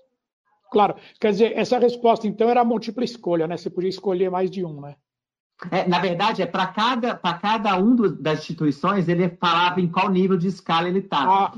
Claro, 0.72 0.96
quer 1.20 1.32
dizer, 1.32 1.58
essa 1.58 1.80
resposta 1.80 2.28
então 2.28 2.50
era 2.50 2.64
múltipla 2.64 3.04
escolha, 3.04 3.48
né? 3.48 3.56
Você 3.56 3.70
podia 3.70 3.90
escolher 3.90 4.30
mais 4.30 4.52
de 4.52 4.66
um, 4.66 4.82
né? 4.82 4.96
É, 5.72 5.88
na 5.88 6.00
verdade, 6.00 6.42
é 6.42 6.46
para 6.46 6.68
cada, 6.68 7.16
cada 7.16 7.76
um 7.78 7.96
do, 7.96 8.16
das 8.16 8.40
instituições, 8.40 9.08
ele 9.08 9.30
falava 9.30 9.82
em 9.82 9.88
qual 9.88 10.10
nível 10.10 10.38
de 10.38 10.48
escala 10.48 10.88
ele 10.88 11.00
está. 11.00 11.24
Ah. 11.28 11.54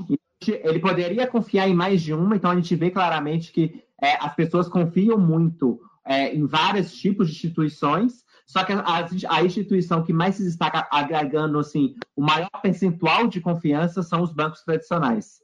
Ele 0.48 0.80
poderia 0.80 1.28
confiar 1.28 1.68
em 1.68 1.74
mais 1.74 2.02
de 2.02 2.14
uma, 2.14 2.36
então 2.36 2.50
a 2.50 2.56
gente 2.56 2.74
vê 2.76 2.90
claramente 2.90 3.52
que 3.52 3.84
é, 4.02 4.16
as 4.24 4.34
pessoas 4.34 4.70
confiam 4.70 5.18
muito 5.18 5.82
é, 6.06 6.34
em 6.34 6.46
vários 6.46 6.94
tipos 6.94 7.28
de 7.28 7.36
instituições, 7.36 8.24
só 8.48 8.64
que 8.64 8.72
a, 8.72 9.06
a, 9.30 9.44
instituição 9.44 10.02
que 10.02 10.14
mais 10.14 10.36
se 10.36 10.44
destaca 10.44 10.88
agregando 10.90 11.60
assim, 11.60 11.96
o 12.16 12.22
maior 12.22 12.50
percentual 12.62 13.28
de 13.28 13.42
confiança 13.42 14.02
são 14.02 14.24
os 14.24 14.32
bancos 14.32 14.64
tradicionais. 14.64 15.42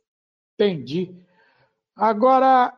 Entendi. 0.53 1.13
Agora, 1.95 2.73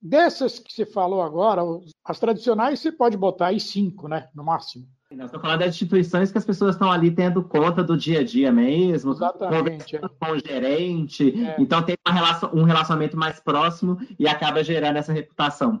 dessas 0.00 0.58
que 0.58 0.72
você 0.72 0.84
falou 0.84 1.22
agora, 1.22 1.62
as 2.04 2.20
tradicionais 2.20 2.80
você 2.80 2.92
pode 2.92 3.16
botar 3.16 3.48
aí 3.48 3.58
cinco, 3.58 4.06
né? 4.06 4.28
No 4.34 4.44
máximo. 4.44 4.86
Nós 5.16 5.26
estamos 5.26 5.42
falando 5.42 5.60
das 5.60 5.74
instituições 5.74 6.30
que 6.30 6.36
as 6.36 6.44
pessoas 6.44 6.74
estão 6.74 6.92
ali 6.92 7.10
tendo 7.10 7.42
conta 7.42 7.82
do 7.82 7.96
dia 7.96 8.20
a 8.20 8.24
dia 8.24 8.52
mesmo, 8.52 9.12
Exatamente, 9.12 9.96
é. 9.96 10.00
com 10.00 10.32
o 10.32 10.38
gerente, 10.38 11.42
é. 11.42 11.56
então 11.58 11.82
tem 11.82 11.96
relação, 12.06 12.50
um 12.52 12.64
relacionamento 12.64 13.16
mais 13.16 13.40
próximo 13.40 13.98
e 14.18 14.28
acaba 14.28 14.62
gerando 14.62 14.96
essa 14.96 15.14
reputação. 15.14 15.80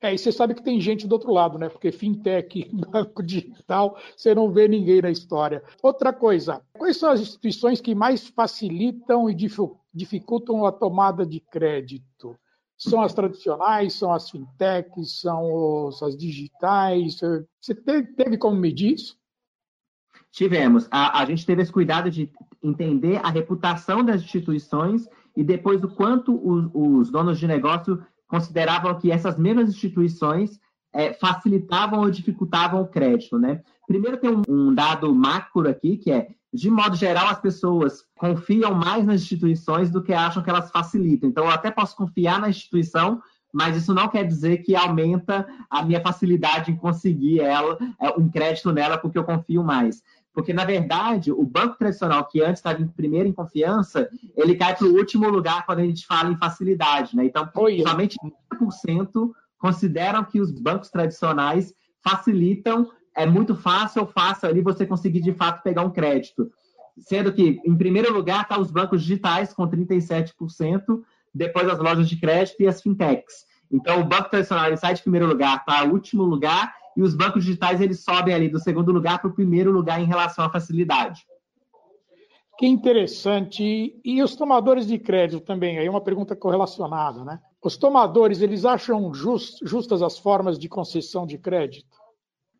É, 0.00 0.14
e 0.14 0.18
você 0.18 0.30
sabe 0.30 0.54
que 0.54 0.62
tem 0.62 0.80
gente 0.80 1.08
do 1.08 1.12
outro 1.12 1.32
lado, 1.32 1.58
né? 1.58 1.68
Porque 1.68 1.90
fintech, 1.90 2.70
banco 2.92 3.20
digital, 3.20 3.98
você 4.16 4.32
não 4.32 4.52
vê 4.52 4.68
ninguém 4.68 5.02
na 5.02 5.10
história. 5.10 5.60
Outra 5.82 6.12
coisa, 6.12 6.62
quais 6.72 6.96
são 6.96 7.10
as 7.10 7.20
instituições 7.20 7.80
que 7.80 7.96
mais 7.96 8.28
facilitam 8.28 9.28
e 9.28 9.34
dificultam 9.92 10.64
a 10.64 10.70
tomada 10.70 11.26
de 11.26 11.40
crédito? 11.40 12.38
São 12.78 13.02
as 13.02 13.12
tradicionais, 13.12 13.94
são 13.94 14.12
as 14.12 14.30
fintechs, 14.30 15.20
são 15.20 15.52
os, 15.52 16.00
as 16.02 16.16
digitais? 16.16 17.18
Você 17.60 17.74
teve, 17.74 18.12
teve 18.14 18.38
como 18.38 18.56
medir 18.56 18.94
isso? 18.94 19.18
Tivemos. 20.30 20.86
A, 20.90 21.20
a 21.20 21.24
gente 21.24 21.44
teve 21.44 21.62
esse 21.62 21.72
cuidado 21.72 22.10
de 22.10 22.30
entender 22.62 23.16
a 23.24 23.30
reputação 23.30 24.04
das 24.04 24.22
instituições 24.22 25.08
e 25.36 25.42
depois 25.42 25.82
o 25.82 25.88
quanto 25.88 26.34
os, 26.34 26.70
os 26.72 27.10
donos 27.10 27.38
de 27.38 27.48
negócio 27.48 28.00
consideravam 28.28 28.96
que 28.98 29.10
essas 29.10 29.36
mesmas 29.36 29.70
instituições 29.70 30.60
é, 30.92 31.12
facilitavam 31.14 32.00
ou 32.00 32.10
dificultavam 32.10 32.82
o 32.82 32.88
crédito, 32.88 33.38
né? 33.38 33.62
Primeiro 33.86 34.18
tem 34.18 34.30
um, 34.30 34.42
um, 34.48 34.74
dado 34.74 35.14
macro 35.14 35.68
aqui, 35.68 35.96
que 35.96 36.10
é, 36.10 36.28
de 36.52 36.70
modo 36.70 36.96
geral, 36.96 37.28
as 37.28 37.40
pessoas 37.40 38.04
confiam 38.16 38.74
mais 38.74 39.04
nas 39.04 39.22
instituições 39.22 39.90
do 39.90 40.02
que 40.02 40.12
acham 40.12 40.42
que 40.42 40.48
elas 40.48 40.70
facilitam. 40.70 41.28
Então, 41.28 41.44
eu 41.44 41.50
até 41.50 41.70
posso 41.70 41.94
confiar 41.94 42.40
na 42.40 42.48
instituição, 42.48 43.20
mas 43.52 43.76
isso 43.76 43.94
não 43.94 44.08
quer 44.08 44.24
dizer 44.24 44.58
que 44.58 44.74
aumenta 44.74 45.46
a 45.68 45.82
minha 45.82 46.00
facilidade 46.00 46.70
em 46.70 46.76
conseguir 46.76 47.40
ela, 47.40 47.78
é, 48.00 48.10
um 48.18 48.28
crédito 48.28 48.72
nela, 48.72 48.98
porque 48.98 49.18
eu 49.18 49.24
confio 49.24 49.62
mais. 49.62 50.02
Porque, 50.32 50.52
na 50.52 50.64
verdade, 50.64 51.32
o 51.32 51.44
banco 51.44 51.76
tradicional, 51.76 52.24
que 52.26 52.40
antes 52.40 52.60
estava 52.60 52.80
em 52.80 52.86
primeiro 52.86 53.28
em 53.28 53.32
confiança, 53.32 54.08
ele 54.36 54.54
cai 54.54 54.74
para 54.74 54.86
o 54.86 54.94
último 54.94 55.28
lugar 55.28 55.66
quando 55.66 55.80
a 55.80 55.84
gente 55.84 56.06
fala 56.06 56.30
em 56.30 56.36
facilidade. 56.36 57.16
Né? 57.16 57.24
Então, 57.24 57.48
Oi, 57.56 57.82
somente 57.82 58.16
30% 58.54 59.30
consideram 59.58 60.24
que 60.24 60.40
os 60.40 60.52
bancos 60.52 60.90
tradicionais 60.90 61.74
facilitam, 62.00 62.88
é 63.18 63.26
muito 63.26 63.56
fácil 63.56 64.06
fácil 64.06 64.48
ali 64.48 64.62
você 64.62 64.86
conseguir, 64.86 65.20
de 65.20 65.32
fato, 65.32 65.62
pegar 65.62 65.82
um 65.82 65.90
crédito. 65.90 66.50
Sendo 66.98 67.32
que, 67.32 67.60
em 67.64 67.76
primeiro 67.76 68.12
lugar, 68.12 68.42
está 68.42 68.58
os 68.58 68.70
bancos 68.70 69.02
digitais, 69.02 69.52
com 69.52 69.68
37%, 69.68 70.32
depois 71.34 71.68
as 71.68 71.78
lojas 71.78 72.08
de 72.08 72.16
crédito 72.16 72.62
e 72.62 72.68
as 72.68 72.80
fintechs. 72.80 73.44
Então, 73.70 74.00
o 74.00 74.04
banco 74.04 74.30
tradicional 74.30 74.74
sai 74.76 74.94
de 74.94 75.02
primeiro 75.02 75.26
lugar 75.26 75.64
para 75.64 75.84
último 75.84 76.22
lugar 76.22 76.72
e 76.96 77.02
os 77.02 77.14
bancos 77.14 77.44
digitais 77.44 77.80
eles 77.80 78.02
sobem 78.02 78.34
ali 78.34 78.48
do 78.48 78.58
segundo 78.58 78.92
lugar 78.92 79.20
para 79.20 79.30
o 79.30 79.34
primeiro 79.34 79.70
lugar 79.72 80.00
em 80.00 80.06
relação 80.06 80.44
à 80.44 80.50
facilidade. 80.50 81.26
Que 82.56 82.66
interessante. 82.66 84.00
E 84.04 84.22
os 84.22 84.34
tomadores 84.34 84.86
de 84.86 84.98
crédito 84.98 85.44
também, 85.44 85.78
aí 85.78 85.86
é 85.86 85.90
uma 85.90 86.00
pergunta 86.00 86.34
correlacionada, 86.34 87.24
né? 87.24 87.40
Os 87.62 87.76
tomadores, 87.76 88.40
eles 88.40 88.64
acham 88.64 89.12
just, 89.12 89.58
justas 89.62 90.02
as 90.02 90.18
formas 90.18 90.58
de 90.58 90.68
concessão 90.68 91.26
de 91.26 91.36
crédito? 91.36 91.97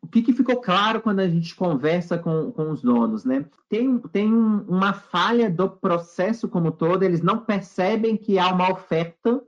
O 0.01 0.07
que, 0.07 0.21
que, 0.21 0.33
ficou 0.33 0.61
claro 0.61 1.01
quando 1.01 1.19
a 1.19 1.27
gente 1.27 1.53
conversa 1.55 2.17
com, 2.17 2.51
com 2.51 2.71
os 2.71 2.81
donos, 2.81 3.25
né? 3.25 3.45
Tem, 3.67 3.99
tem 4.11 4.33
uma 4.33 4.93
falha 4.93 5.49
do 5.49 5.69
processo 5.69 6.47
como 6.47 6.71
todo, 6.71 7.03
eles 7.03 7.21
não 7.21 7.39
percebem 7.39 8.17
que 8.17 8.39
há 8.39 8.51
uma 8.51 8.71
oferta 8.71 9.41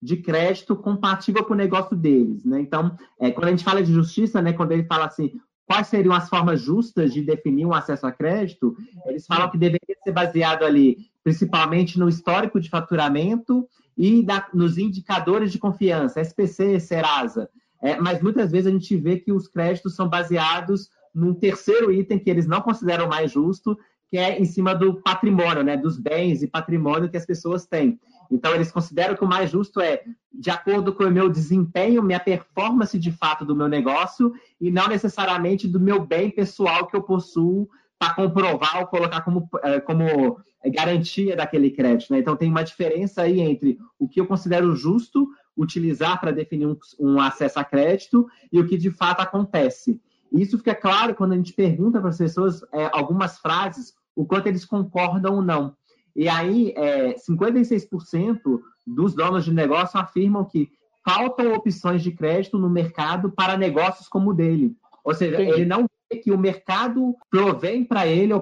de 0.00 0.16
crédito 0.18 0.76
compatível 0.76 1.44
com 1.44 1.54
o 1.54 1.56
negócio 1.56 1.96
deles, 1.96 2.44
né? 2.44 2.60
Então, 2.60 2.96
é, 3.18 3.30
quando 3.30 3.48
a 3.48 3.50
gente 3.50 3.64
fala 3.64 3.82
de 3.82 3.92
justiça, 3.92 4.40
né, 4.40 4.52
quando 4.52 4.72
ele 4.72 4.84
fala 4.84 5.06
assim, 5.06 5.32
quais 5.66 5.88
seriam 5.88 6.14
as 6.14 6.28
formas 6.28 6.60
justas 6.60 7.12
de 7.12 7.22
definir 7.22 7.66
um 7.66 7.74
acesso 7.74 8.06
a 8.06 8.12
crédito, 8.12 8.76
eles 9.06 9.26
falam 9.26 9.50
que 9.50 9.58
deveria 9.58 9.96
ser 10.04 10.12
baseado 10.12 10.64
ali, 10.64 11.10
principalmente 11.24 11.98
no 11.98 12.08
histórico 12.08 12.60
de 12.60 12.70
faturamento 12.70 13.68
e 13.96 14.22
da, 14.22 14.46
nos 14.54 14.78
indicadores 14.78 15.50
de 15.50 15.58
confiança, 15.58 16.20
SPC, 16.20 16.78
Serasa. 16.78 17.50
É, 17.82 18.00
mas 18.00 18.22
muitas 18.22 18.50
vezes 18.50 18.66
a 18.66 18.70
gente 18.70 18.96
vê 18.96 19.18
que 19.18 19.32
os 19.32 19.48
créditos 19.48 19.94
são 19.94 20.08
baseados 20.08 20.88
num 21.14 21.34
terceiro 21.34 21.92
item 21.92 22.18
que 22.18 22.30
eles 22.30 22.46
não 22.46 22.60
consideram 22.60 23.08
mais 23.08 23.32
justo, 23.32 23.76
que 24.08 24.18
é 24.18 24.38
em 24.38 24.44
cima 24.44 24.74
do 24.74 25.00
patrimônio, 25.02 25.62
né, 25.62 25.76
dos 25.76 25.98
bens 25.98 26.42
e 26.42 26.46
patrimônio 26.46 27.08
que 27.08 27.16
as 27.16 27.26
pessoas 27.26 27.66
têm. 27.66 27.98
Então, 28.30 28.54
eles 28.54 28.70
consideram 28.70 29.14
que 29.14 29.24
o 29.24 29.28
mais 29.28 29.50
justo 29.50 29.80
é 29.80 30.02
de 30.32 30.50
acordo 30.50 30.92
com 30.92 31.04
o 31.04 31.10
meu 31.10 31.28
desempenho, 31.28 32.02
minha 32.02 32.20
performance 32.20 32.98
de 32.98 33.10
fato 33.10 33.44
do 33.44 33.56
meu 33.56 33.68
negócio, 33.68 34.32
e 34.60 34.70
não 34.70 34.88
necessariamente 34.88 35.66
do 35.66 35.80
meu 35.80 36.04
bem 36.04 36.30
pessoal 36.30 36.86
que 36.86 36.96
eu 36.96 37.02
possuo 37.02 37.68
para 37.98 38.14
comprovar 38.14 38.80
ou 38.80 38.86
colocar 38.86 39.22
como, 39.22 39.48
eh, 39.62 39.80
como 39.80 40.38
garantia 40.66 41.36
daquele 41.36 41.70
crédito. 41.70 42.12
Né? 42.12 42.18
Então, 42.18 42.36
tem 42.36 42.50
uma 42.50 42.64
diferença 42.64 43.22
aí 43.22 43.40
entre 43.40 43.78
o 43.98 44.08
que 44.08 44.20
eu 44.20 44.26
considero 44.26 44.74
justo 44.74 45.28
utilizar 45.56 46.20
para 46.20 46.32
definir 46.32 46.66
um, 46.66 46.76
um 46.98 47.20
acesso 47.20 47.58
a 47.58 47.64
crédito 47.64 48.28
e 48.52 48.60
o 48.60 48.66
que 48.66 48.76
de 48.76 48.90
fato 48.90 49.20
acontece. 49.20 50.00
Isso 50.32 50.58
fica 50.58 50.74
claro 50.74 51.14
quando 51.14 51.32
a 51.32 51.36
gente 51.36 51.52
pergunta 51.52 52.00
para 52.00 52.10
as 52.10 52.18
pessoas 52.18 52.62
é, 52.72 52.90
algumas 52.92 53.38
frases, 53.38 53.94
o 54.14 54.24
quanto 54.24 54.48
eles 54.48 54.64
concordam 54.64 55.36
ou 55.36 55.42
não. 55.42 55.74
E 56.14 56.28
aí, 56.28 56.72
é, 56.76 57.14
56% 57.14 58.38
dos 58.86 59.14
donos 59.14 59.44
de 59.44 59.52
negócio 59.52 60.00
afirmam 60.00 60.44
que 60.44 60.70
faltam 61.04 61.54
opções 61.54 62.02
de 62.02 62.10
crédito 62.10 62.58
no 62.58 62.68
mercado 62.68 63.30
para 63.30 63.56
negócios 63.56 64.08
como 64.08 64.30
o 64.30 64.34
dele. 64.34 64.74
Ou 65.04 65.14
seja, 65.14 65.34
Entendi. 65.34 65.52
ele 65.52 65.64
não 65.64 65.86
vê 66.10 66.18
que 66.18 66.32
o 66.32 66.38
mercado 66.38 67.14
provém 67.30 67.84
para 67.84 68.06
ele 68.06 68.32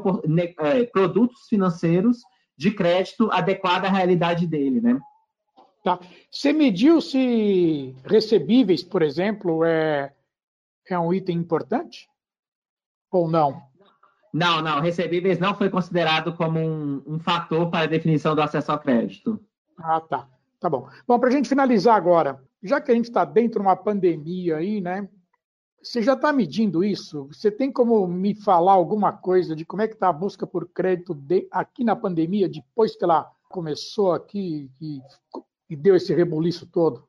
é, 0.58 0.84
produtos 0.84 1.48
financeiros 1.48 2.22
de 2.56 2.70
crédito 2.70 3.30
adequado 3.30 3.84
à 3.84 3.90
realidade 3.90 4.46
dele, 4.46 4.80
né? 4.80 4.98
Tá. 5.84 6.00
Você 6.30 6.50
mediu 6.50 6.98
se 6.98 7.94
recebíveis, 8.06 8.82
por 8.82 9.02
exemplo, 9.02 9.62
é, 9.64 10.14
é 10.88 10.98
um 10.98 11.12
item 11.12 11.36
importante? 11.36 12.08
Ou 13.12 13.30
não? 13.30 13.62
Não, 14.32 14.62
não. 14.62 14.80
Recebíveis 14.80 15.38
não 15.38 15.54
foi 15.54 15.68
considerado 15.68 16.34
como 16.34 16.58
um, 16.58 17.02
um 17.06 17.18
fator 17.20 17.70
para 17.70 17.84
a 17.84 17.86
definição 17.86 18.34
do 18.34 18.40
acesso 18.40 18.72
ao 18.72 18.80
crédito. 18.80 19.38
Ah, 19.76 20.00
tá. 20.00 20.26
Tá 20.58 20.70
bom. 20.70 20.88
Bom, 21.06 21.18
para 21.18 21.28
a 21.28 21.32
gente 21.32 21.50
finalizar 21.50 21.94
agora, 21.94 22.42
já 22.62 22.80
que 22.80 22.90
a 22.90 22.94
gente 22.94 23.04
está 23.04 23.22
dentro 23.26 23.60
de 23.60 23.66
uma 23.66 23.76
pandemia 23.76 24.56
aí, 24.56 24.80
né? 24.80 25.06
Você 25.82 26.00
já 26.02 26.14
está 26.14 26.32
medindo 26.32 26.82
isso? 26.82 27.26
Você 27.26 27.50
tem 27.50 27.70
como 27.70 28.08
me 28.08 28.34
falar 28.34 28.72
alguma 28.72 29.12
coisa 29.12 29.54
de 29.54 29.66
como 29.66 29.82
é 29.82 29.86
que 29.86 29.92
está 29.92 30.08
a 30.08 30.12
busca 30.14 30.46
por 30.46 30.66
crédito 30.66 31.12
de, 31.14 31.46
aqui 31.50 31.84
na 31.84 31.94
pandemia, 31.94 32.48
depois 32.48 32.96
que 32.96 33.04
ela 33.04 33.30
começou 33.50 34.12
aqui 34.12 34.70
e, 34.80 35.00
e 35.68 35.76
deu 35.76 35.96
esse 35.96 36.14
rebuliço 36.14 36.66
todo? 36.66 37.04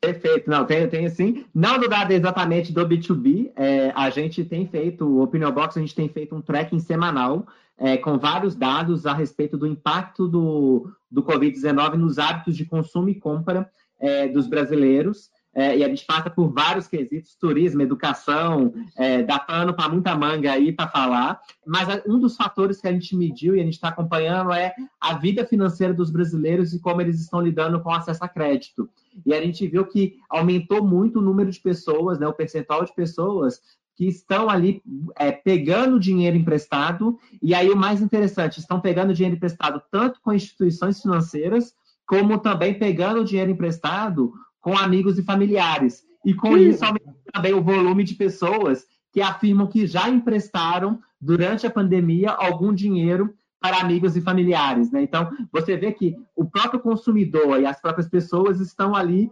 Perfeito, 0.00 0.50
não, 0.50 0.64
tenho, 0.64 0.88
tenho 0.90 1.08
sim. 1.10 1.46
Não 1.54 1.78
do 1.78 1.88
dado 1.88 2.10
exatamente 2.12 2.72
do 2.72 2.86
B2B, 2.86 3.52
é, 3.56 3.92
a 3.94 4.10
gente 4.10 4.44
tem 4.44 4.66
feito, 4.66 5.06
o 5.06 5.22
Opinion 5.22 5.52
Box, 5.52 5.78
a 5.78 5.80
gente 5.80 5.94
tem 5.94 6.08
feito 6.08 6.34
um 6.34 6.42
tracking 6.42 6.80
semanal 6.80 7.46
é, 7.78 7.96
com 7.96 8.18
vários 8.18 8.54
dados 8.54 9.06
a 9.06 9.14
respeito 9.14 9.56
do 9.56 9.66
impacto 9.66 10.28
do, 10.28 10.92
do 11.10 11.22
Covid-19 11.22 11.94
nos 11.94 12.18
hábitos 12.18 12.56
de 12.56 12.64
consumo 12.64 13.08
e 13.08 13.14
compra 13.14 13.70
é, 13.98 14.28
dos 14.28 14.46
brasileiros. 14.46 15.30
É, 15.54 15.76
e 15.76 15.84
a 15.84 15.88
gente 15.88 16.06
passa 16.06 16.30
por 16.30 16.50
vários 16.50 16.86
quesitos, 16.86 17.34
turismo, 17.34 17.82
educação, 17.82 18.72
é, 18.96 19.22
dá 19.22 19.38
pano 19.38 19.74
para 19.74 19.88
muita 19.88 20.16
manga 20.16 20.50
aí 20.50 20.72
para 20.72 20.88
falar. 20.88 21.40
Mas 21.66 21.88
um 22.06 22.18
dos 22.18 22.36
fatores 22.36 22.80
que 22.80 22.88
a 22.88 22.92
gente 22.92 23.14
mediu 23.14 23.54
e 23.54 23.60
a 23.60 23.64
gente 23.64 23.74
está 23.74 23.88
acompanhando 23.88 24.50
é 24.52 24.74
a 24.98 25.14
vida 25.14 25.44
financeira 25.44 25.92
dos 25.92 26.10
brasileiros 26.10 26.72
e 26.72 26.80
como 26.80 27.02
eles 27.02 27.20
estão 27.20 27.40
lidando 27.40 27.80
com 27.80 27.90
acesso 27.90 28.24
a 28.24 28.28
crédito. 28.28 28.88
E 29.26 29.34
a 29.34 29.42
gente 29.42 29.66
viu 29.66 29.84
que 29.84 30.16
aumentou 30.30 30.82
muito 30.82 31.18
o 31.18 31.22
número 31.22 31.50
de 31.50 31.60
pessoas, 31.60 32.18
né, 32.18 32.26
o 32.26 32.32
percentual 32.32 32.84
de 32.84 32.94
pessoas 32.94 33.60
que 33.94 34.06
estão 34.06 34.48
ali 34.48 34.82
é, 35.18 35.30
pegando 35.30 36.00
dinheiro 36.00 36.34
emprestado, 36.34 37.18
e 37.42 37.54
aí 37.54 37.68
o 37.70 37.76
mais 37.76 38.00
interessante, 38.00 38.58
estão 38.58 38.80
pegando 38.80 39.12
dinheiro 39.12 39.36
emprestado 39.36 39.82
tanto 39.90 40.18
com 40.22 40.32
instituições 40.32 41.02
financeiras, 41.02 41.74
como 42.06 42.38
também 42.38 42.78
pegando 42.78 43.22
dinheiro 43.22 43.50
emprestado 43.50 44.32
com 44.62 44.78
amigos 44.78 45.18
e 45.18 45.22
familiares. 45.22 46.02
E 46.24 46.32
com 46.32 46.54
Sim. 46.56 46.70
isso 46.70 46.84
aumenta 46.84 47.12
também 47.32 47.52
o 47.52 47.62
volume 47.62 48.04
de 48.04 48.14
pessoas 48.14 48.86
que 49.12 49.20
afirmam 49.20 49.66
que 49.66 49.86
já 49.86 50.08
emprestaram 50.08 50.98
durante 51.20 51.66
a 51.66 51.70
pandemia 51.70 52.30
algum 52.30 52.72
dinheiro 52.72 53.34
para 53.60 53.80
amigos 53.80 54.16
e 54.16 54.20
familiares. 54.22 54.90
Né? 54.90 55.02
Então, 55.02 55.30
você 55.52 55.76
vê 55.76 55.92
que 55.92 56.16
o 56.34 56.44
próprio 56.44 56.80
consumidor 56.80 57.60
e 57.60 57.66
as 57.66 57.80
próprias 57.80 58.08
pessoas 58.08 58.60
estão 58.60 58.94
ali 58.94 59.30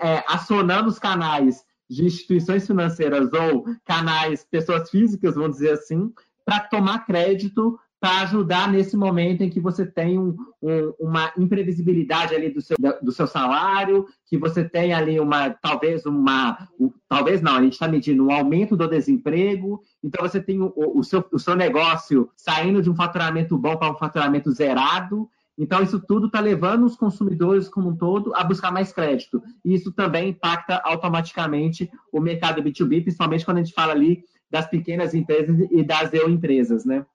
é, 0.00 0.24
acionando 0.26 0.88
os 0.88 0.98
canais 0.98 1.62
de 1.88 2.04
instituições 2.04 2.66
financeiras 2.66 3.30
ou 3.32 3.64
canais, 3.84 4.46
pessoas 4.50 4.90
físicas, 4.90 5.34
vamos 5.34 5.52
dizer 5.52 5.72
assim, 5.72 6.12
para 6.44 6.60
tomar 6.60 7.06
crédito 7.06 7.78
para 8.02 8.22
ajudar 8.22 8.68
nesse 8.68 8.96
momento 8.96 9.42
em 9.42 9.48
que 9.48 9.60
você 9.60 9.86
tem 9.86 10.18
um, 10.18 10.36
um, 10.60 10.92
uma 10.98 11.32
imprevisibilidade 11.38 12.34
ali 12.34 12.52
do 12.52 12.60
seu, 12.60 12.76
do 13.00 13.12
seu 13.12 13.28
salário, 13.28 14.08
que 14.26 14.36
você 14.36 14.68
tem 14.68 14.92
ali 14.92 15.20
uma, 15.20 15.50
talvez 15.50 16.04
uma, 16.04 16.68
um, 16.80 16.92
talvez 17.08 17.40
não, 17.40 17.54
a 17.54 17.62
gente 17.62 17.74
está 17.74 17.86
medindo 17.86 18.26
um 18.26 18.32
aumento 18.32 18.76
do 18.76 18.88
desemprego, 18.88 19.80
então 20.02 20.26
você 20.26 20.42
tem 20.42 20.60
o, 20.60 20.72
o, 20.74 21.04
seu, 21.04 21.24
o 21.30 21.38
seu 21.38 21.54
negócio 21.54 22.28
saindo 22.36 22.82
de 22.82 22.90
um 22.90 22.96
faturamento 22.96 23.56
bom 23.56 23.76
para 23.76 23.92
um 23.92 23.96
faturamento 23.96 24.50
zerado, 24.50 25.28
então 25.56 25.80
isso 25.80 26.00
tudo 26.00 26.26
está 26.26 26.40
levando 26.40 26.84
os 26.84 26.96
consumidores 26.96 27.68
como 27.68 27.90
um 27.90 27.96
todo 27.96 28.34
a 28.34 28.42
buscar 28.42 28.72
mais 28.72 28.92
crédito, 28.92 29.40
e 29.64 29.74
isso 29.74 29.92
também 29.92 30.30
impacta 30.30 30.82
automaticamente 30.84 31.88
o 32.12 32.20
mercado 32.20 32.60
B2B, 32.64 33.04
principalmente 33.04 33.44
quando 33.44 33.58
a 33.58 33.62
gente 33.62 33.74
fala 33.74 33.92
ali 33.92 34.24
das 34.50 34.68
pequenas 34.68 35.14
empresas 35.14 35.56
e 35.70 35.84
das 35.84 36.12
eu 36.12 36.28
empresas, 36.28 36.84
né? 36.84 37.06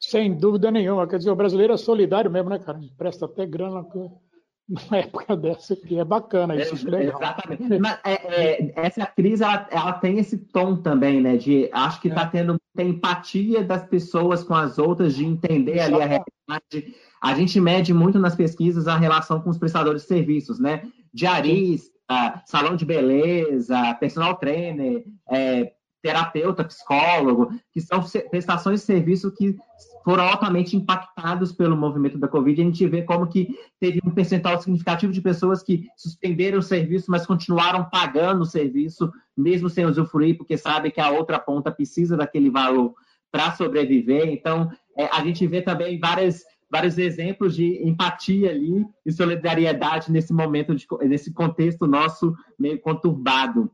Sem 0.00 0.36
dúvida 0.36 0.70
nenhuma. 0.70 1.06
Quer 1.08 1.18
dizer, 1.18 1.30
o 1.30 1.36
brasileiro 1.36 1.72
é 1.72 1.76
solidário 1.76 2.30
mesmo, 2.30 2.50
né, 2.50 2.58
cara? 2.58 2.78
Presta 2.96 3.26
até 3.26 3.44
grana 3.44 3.84
numa 4.68 4.96
época 4.96 5.36
dessa 5.36 5.74
aqui. 5.74 5.98
É 5.98 6.04
bacana 6.04 6.54
isso, 6.54 6.94
é. 6.94 7.04
Exatamente. 7.04 7.78
Mas 7.78 7.98
é, 8.04 8.12
é, 8.12 8.72
essa 8.76 9.06
crise, 9.06 9.42
ela, 9.42 9.66
ela, 9.70 9.92
tem 9.94 10.18
esse 10.18 10.36
tom 10.36 10.76
também, 10.76 11.20
né? 11.20 11.36
De 11.36 11.68
acho 11.72 12.00
que 12.00 12.08
está 12.08 12.22
é. 12.22 12.26
tendo 12.26 12.56
empatia 12.78 13.64
das 13.64 13.84
pessoas 13.86 14.44
com 14.44 14.54
as 14.54 14.78
outras, 14.78 15.16
de 15.16 15.24
entender 15.24 15.80
ali 15.80 15.94
a 15.94 16.06
realidade. 16.06 16.94
A 17.20 17.34
gente 17.34 17.60
mede 17.60 17.92
muito 17.92 18.18
nas 18.18 18.36
pesquisas 18.36 18.86
a 18.86 18.96
relação 18.96 19.40
com 19.40 19.50
os 19.50 19.58
prestadores 19.58 20.02
de 20.02 20.08
serviços, 20.08 20.60
né? 20.60 20.82
Diarista, 21.12 21.90
salão 22.46 22.76
de 22.76 22.84
beleza, 22.84 23.94
personal 23.94 24.36
trainer, 24.36 25.04
é, 25.28 25.72
terapeuta, 26.08 26.64
psicólogo, 26.64 27.50
que 27.70 27.82
são 27.82 28.02
prestações 28.30 28.80
de 28.80 28.86
serviço 28.86 29.30
que 29.30 29.54
foram 30.02 30.24
altamente 30.24 30.74
impactados 30.74 31.52
pelo 31.52 31.76
movimento 31.76 32.16
da 32.16 32.26
Covid. 32.26 32.58
A 32.58 32.64
gente 32.64 32.86
vê 32.88 33.02
como 33.02 33.26
que 33.26 33.54
teve 33.78 34.00
um 34.02 34.10
percentual 34.10 34.58
significativo 34.58 35.12
de 35.12 35.20
pessoas 35.20 35.62
que 35.62 35.86
suspenderam 35.98 36.60
o 36.60 36.62
serviço, 36.62 37.10
mas 37.10 37.26
continuaram 37.26 37.84
pagando 37.90 38.40
o 38.40 38.46
serviço, 38.46 39.12
mesmo 39.36 39.68
sem 39.68 39.84
usufruir, 39.84 40.38
porque 40.38 40.56
sabe 40.56 40.90
que 40.90 41.00
a 41.00 41.10
outra 41.10 41.38
ponta 41.38 41.70
precisa 41.70 42.16
daquele 42.16 42.48
valor 42.48 42.94
para 43.30 43.52
sobreviver. 43.52 44.28
Então, 44.28 44.70
é, 44.96 45.04
a 45.12 45.22
gente 45.22 45.46
vê 45.46 45.60
também 45.60 45.98
várias, 45.98 46.42
vários 46.70 46.96
exemplos 46.96 47.54
de 47.54 47.86
empatia 47.86 48.48
ali 48.48 48.82
e 49.04 49.12
solidariedade 49.12 50.10
nesse 50.10 50.32
momento, 50.32 50.74
de, 50.74 50.86
nesse 51.02 51.34
contexto 51.34 51.86
nosso 51.86 52.34
meio 52.58 52.80
conturbado. 52.80 53.70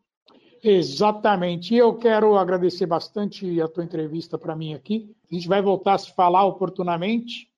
Exatamente. 0.67 1.75
E 1.75 1.77
eu 1.77 1.95
quero 1.95 2.39
agradecer 2.39 2.87
bastante 2.87 3.61
a 3.61 3.69
tua 3.69 3.85
entrevista 3.85 4.39
para 4.39 4.57
mim 4.57 4.73
aqui. 4.73 5.15
A 5.31 5.35
gente 5.35 5.47
vai 5.47 5.61
voltar 5.61 5.95
a 5.95 5.99
se 5.99 6.11
falar 6.15 6.47
oportunamente, 6.47 7.51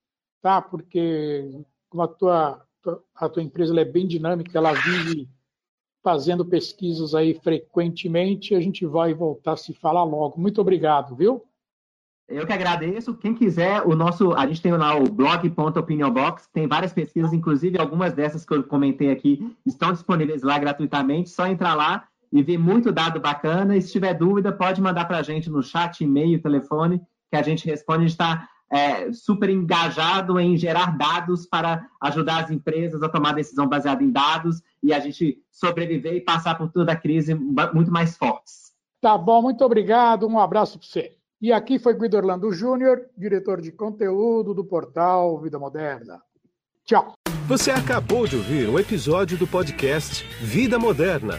tá? 0.42 0.60
Porque 0.60 1.48
como 1.88 2.02
a 2.02 2.08
tua, 2.08 2.66
a 3.14 3.28
tua 3.28 3.42
empresa 3.44 3.80
é 3.80 3.84
bem 3.84 4.08
dinâmica, 4.08 4.58
ela 4.58 4.72
vive 4.72 5.28
fazendo 6.02 6.44
pesquisas 6.44 7.14
aí 7.14 7.34
frequentemente, 7.34 8.54
a 8.54 8.60
gente 8.60 8.84
vai 8.84 9.14
voltar 9.14 9.52
a 9.52 9.56
se 9.56 9.72
falar 9.72 10.02
logo. 10.02 10.40
Muito 10.40 10.60
obrigado, 10.60 11.14
viu? 11.14 11.44
Eu 12.28 12.44
que 12.44 12.52
agradeço. 12.52 13.14
Quem 13.14 13.34
quiser, 13.34 13.82
o 13.82 13.94
nosso, 13.94 14.32
a 14.32 14.46
gente 14.48 14.60
tem 14.60 14.72
lá 14.72 14.96
o 14.96 15.08
blog.opinionbox, 15.08 16.48
tem 16.52 16.66
várias 16.66 16.92
pesquisas, 16.92 17.32
inclusive 17.32 17.78
algumas 17.78 18.12
dessas 18.12 18.44
que 18.44 18.52
eu 18.52 18.64
comentei 18.64 19.12
aqui 19.12 19.56
estão 19.64 19.92
disponíveis 19.92 20.42
lá 20.42 20.58
gratuitamente. 20.58 21.30
Só 21.30 21.46
entrar 21.46 21.74
lá 21.74 22.08
e 22.36 22.42
vi 22.42 22.58
muito 22.58 22.92
dado 22.92 23.18
bacana. 23.18 23.76
E 23.76 23.82
se 23.82 23.90
tiver 23.90 24.12
dúvida, 24.14 24.52
pode 24.52 24.80
mandar 24.80 25.06
para 25.06 25.18
a 25.18 25.22
gente 25.22 25.48
no 25.48 25.62
chat, 25.62 26.02
e-mail, 26.02 26.40
telefone, 26.40 27.00
que 27.30 27.36
a 27.36 27.42
gente 27.42 27.64
responde. 27.66 27.98
A 27.98 28.02
gente 28.02 28.10
está 28.10 28.48
é, 28.70 29.10
super 29.12 29.48
engajado 29.48 30.38
em 30.38 30.56
gerar 30.56 30.96
dados 30.98 31.46
para 31.46 31.88
ajudar 32.00 32.44
as 32.44 32.50
empresas 32.50 33.02
a 33.02 33.08
tomar 33.08 33.32
decisão 33.32 33.66
baseada 33.66 34.02
em 34.02 34.10
dados 34.10 34.60
e 34.82 34.92
a 34.92 35.00
gente 35.00 35.42
sobreviver 35.50 36.14
e 36.14 36.20
passar 36.20 36.56
por 36.56 36.70
toda 36.70 36.92
a 36.92 36.96
crise 36.96 37.34
muito 37.34 37.90
mais 37.90 38.16
fortes. 38.16 38.72
Tá 39.00 39.16
bom, 39.16 39.40
muito 39.40 39.64
obrigado. 39.64 40.26
Um 40.26 40.38
abraço 40.38 40.78
para 40.78 40.86
você. 40.86 41.16
E 41.40 41.52
aqui 41.52 41.78
foi 41.78 41.94
Guido 41.94 42.16
Orlando 42.16 42.52
Júnior, 42.52 43.06
diretor 43.16 43.60
de 43.60 43.72
conteúdo 43.72 44.52
do 44.52 44.64
portal 44.64 45.38
Vida 45.40 45.58
Moderna. 45.58 46.20
Tchau. 46.84 47.12
Você 47.46 47.70
acabou 47.70 48.26
de 48.26 48.36
ouvir 48.36 48.68
um 48.68 48.78
episódio 48.78 49.38
do 49.38 49.46
podcast 49.46 50.24
Vida 50.40 50.78
Moderna 50.78 51.38